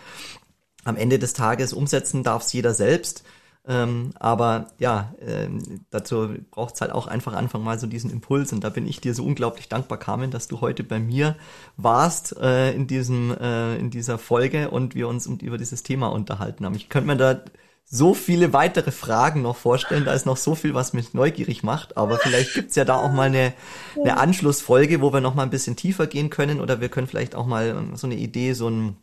[0.84, 3.23] am Ende des Tages umsetzen darf es jeder selbst.
[3.67, 5.61] Ähm, aber ja, ähm,
[5.91, 8.51] dazu braucht es halt auch einfach Anfang mal so diesen Impuls.
[8.53, 11.36] Und da bin ich dir so unglaublich dankbar, Carmen, dass du heute bei mir
[11.77, 16.65] warst äh, in diesem äh, in dieser Folge und wir uns über dieses Thema unterhalten
[16.65, 16.75] haben.
[16.75, 17.41] Ich könnte mir da
[17.86, 20.05] so viele weitere Fragen noch vorstellen.
[20.05, 21.97] Da ist noch so viel, was mich neugierig macht.
[21.97, 23.53] Aber vielleicht gibt's ja da auch mal eine,
[23.99, 26.61] eine Anschlussfolge, wo wir noch mal ein bisschen tiefer gehen können.
[26.61, 28.95] Oder wir können vielleicht auch mal so eine Idee, so ein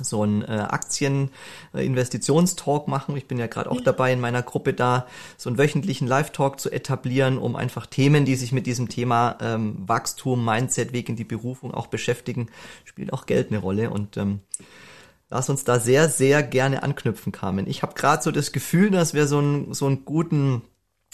[0.00, 3.16] so ein äh, Aktien-Investitionstalk machen.
[3.16, 6.70] Ich bin ja gerade auch dabei, in meiner Gruppe da so einen wöchentlichen Live-Talk zu
[6.70, 11.24] etablieren, um einfach Themen, die sich mit diesem Thema ähm, Wachstum, Mindset, Weg in die
[11.24, 12.48] Berufung auch beschäftigen,
[12.84, 13.90] spielt auch Geld eine Rolle.
[13.90, 14.40] Und ähm,
[15.30, 17.68] lass uns da sehr, sehr gerne anknüpfen, Carmen.
[17.68, 20.62] Ich habe gerade so das Gefühl, dass wir so einen, so einen guten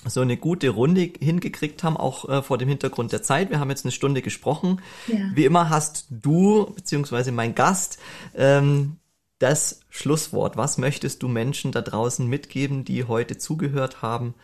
[0.07, 3.51] so eine gute Runde hingekriegt haben, auch äh, vor dem Hintergrund der Zeit.
[3.51, 4.80] Wir haben jetzt eine Stunde gesprochen.
[5.07, 5.18] Ja.
[5.34, 7.98] Wie immer hast du, beziehungsweise mein Gast,
[8.34, 8.96] ähm,
[9.38, 10.57] das Schlusswort.
[10.57, 14.34] Was möchtest du Menschen da draußen mitgeben, die heute zugehört haben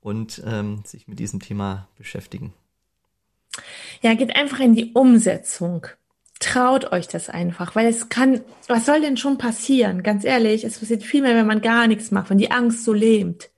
[0.00, 2.52] und ähm, sich mit diesem Thema beschäftigen?
[4.02, 5.86] Ja, geht einfach in die Umsetzung.
[6.40, 10.02] Traut euch das einfach, weil es kann, was soll denn schon passieren?
[10.02, 12.92] Ganz ehrlich, es passiert viel mehr, wenn man gar nichts macht, wenn die Angst so
[12.92, 13.48] lähmt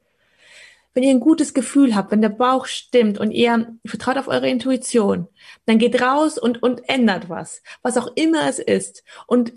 [0.94, 4.48] wenn ihr ein gutes Gefühl habt, wenn der Bauch stimmt und ihr vertraut auf eure
[4.48, 5.28] Intuition,
[5.66, 9.04] dann geht raus und, und ändert was, was auch immer es ist.
[9.26, 9.52] Und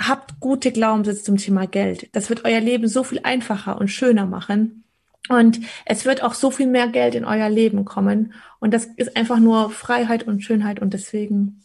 [0.00, 2.08] habt gute Glaubenssätze zum Thema Geld.
[2.12, 4.84] Das wird euer Leben so viel einfacher und schöner machen.
[5.28, 8.32] Und es wird auch so viel mehr Geld in euer Leben kommen.
[8.58, 10.80] Und das ist einfach nur Freiheit und Schönheit.
[10.80, 11.62] Und deswegen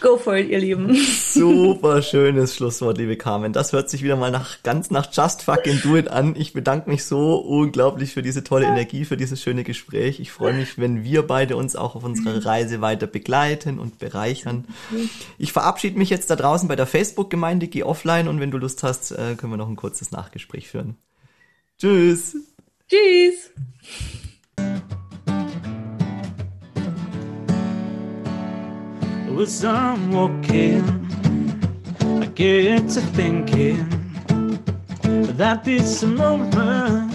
[0.00, 0.94] Go for it, ihr Lieben.
[0.94, 3.52] Super schönes Schlusswort, liebe Carmen.
[3.52, 6.34] Das hört sich wieder mal nach ganz nach Just Fucking Do It an.
[6.36, 10.20] Ich bedanke mich so unglaublich für diese tolle Energie, für dieses schöne Gespräch.
[10.20, 14.66] Ich freue mich, wenn wir beide uns auch auf unserer Reise weiter begleiten und bereichern.
[15.38, 18.82] Ich verabschiede mich jetzt da draußen bei der Facebook-Gemeinde, geh offline und wenn du Lust
[18.82, 20.96] hast, äh, können wir noch ein kurzes Nachgespräch führen.
[21.78, 22.36] Tschüss.
[22.88, 23.50] Tschüss.
[29.40, 30.84] As I'm walking,
[32.22, 33.88] I get to thinking
[35.36, 37.12] that this moment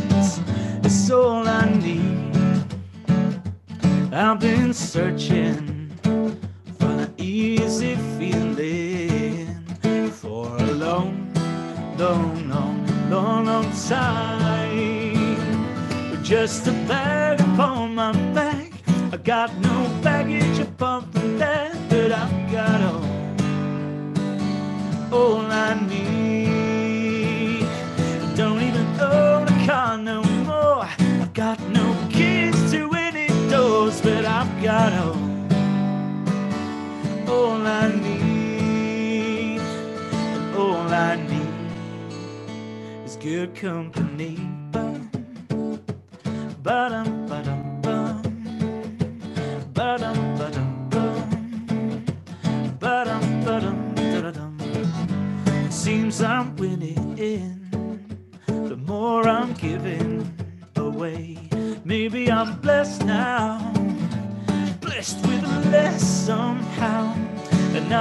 [0.85, 2.33] is all I need.
[4.11, 5.91] I've been searching
[6.79, 9.47] for an easy feeling
[10.11, 11.31] for a long,
[11.97, 15.39] long, long, long, long time.
[16.23, 18.68] Just a bag upon my back,
[19.11, 23.03] I got no baggage apart from that that I've got all,
[25.11, 27.63] all I need.
[27.63, 30.85] I don't even own a car no more.
[30.99, 35.17] I've got no keys to any doors, but I've got all,
[37.27, 39.59] all I need.
[40.55, 44.58] All I need is good company.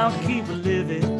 [0.08, 1.17] I'll keep living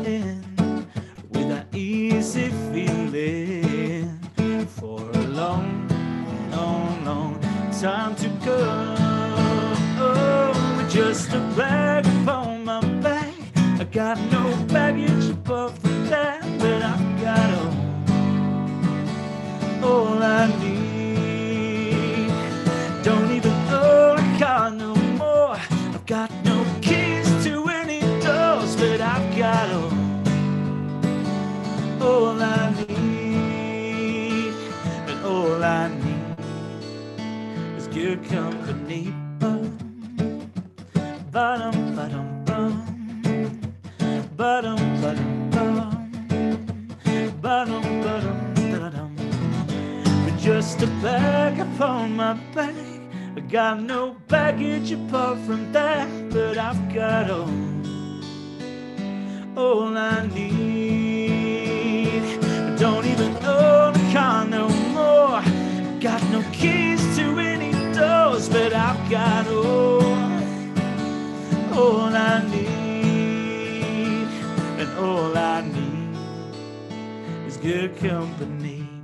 [77.69, 78.98] good company.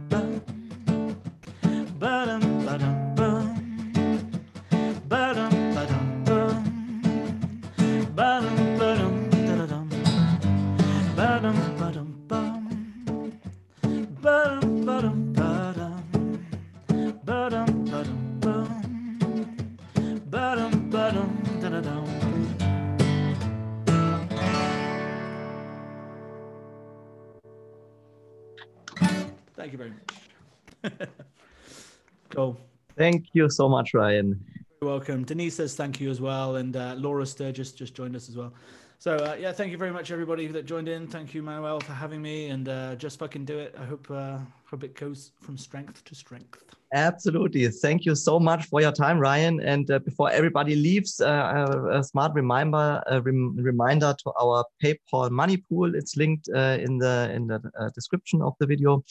[33.05, 34.43] Thank you so much, Ryan.
[34.81, 35.25] You're welcome.
[35.25, 38.55] Denise says thank you as well, and uh, Laura Sturgis just joined us as well.
[38.99, 41.07] So uh, yeah, thank you very much everybody that joined in.
[41.07, 43.75] Thank you Manuel for having me, and uh, just fucking do it.
[43.79, 46.65] I hope uh, hope it goes from strength to strength.
[46.95, 47.69] Absolutely.
[47.69, 49.61] Thank you so much for your time, Ryan.
[49.61, 55.59] And uh, before everybody leaves, uh, a, smart reminder, rem- reminder to our PayPal money
[55.59, 55.95] pool.
[55.95, 59.03] It's linked uh, in the in the uh, description of the video.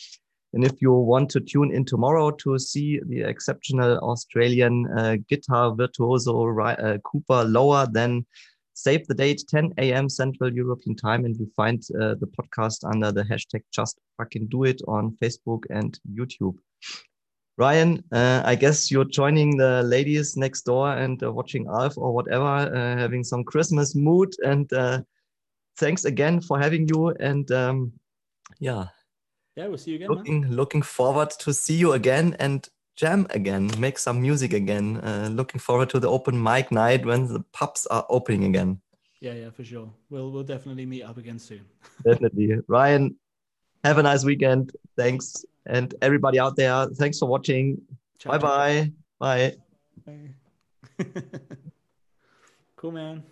[0.54, 5.74] And if you want to tune in tomorrow to see the exceptional Australian uh, guitar
[5.76, 8.26] virtuoso uh, Cooper Lower, then
[8.76, 10.10] save the date 10 a.m.
[10.10, 14.64] Central European Time, and you find uh, the podcast under the hashtag Just Fucking Do
[14.64, 16.58] It on Facebook and YouTube.
[17.58, 22.14] Ryan, uh, I guess you're joining the ladies next door and uh, watching Alf or
[22.14, 24.34] whatever, uh, having some Christmas mood.
[24.44, 24.72] And
[25.78, 27.10] thanks again for having you.
[27.10, 27.94] And um,
[28.60, 28.86] yeah,
[29.56, 30.10] Yeah, we'll see you again.
[30.10, 30.18] man.
[30.18, 34.98] Looking, looking forward to see you again and jam again, make some music again.
[34.98, 38.82] Uh, looking forward to the open mic night when the pubs are opening again.
[39.20, 39.90] Yeah, yeah, for sure.
[40.10, 41.62] We'll we'll definitely meet up again soon.
[42.04, 42.56] definitely.
[42.68, 43.16] Ryan,
[43.84, 44.72] have a nice weekend.
[44.98, 45.46] Thanks.
[45.66, 47.82] And everybody out there, thanks for watching.
[48.20, 48.92] Ciao, Bye bye.
[49.20, 49.56] Bye.
[50.06, 51.06] Bye.
[52.76, 53.24] cool, man.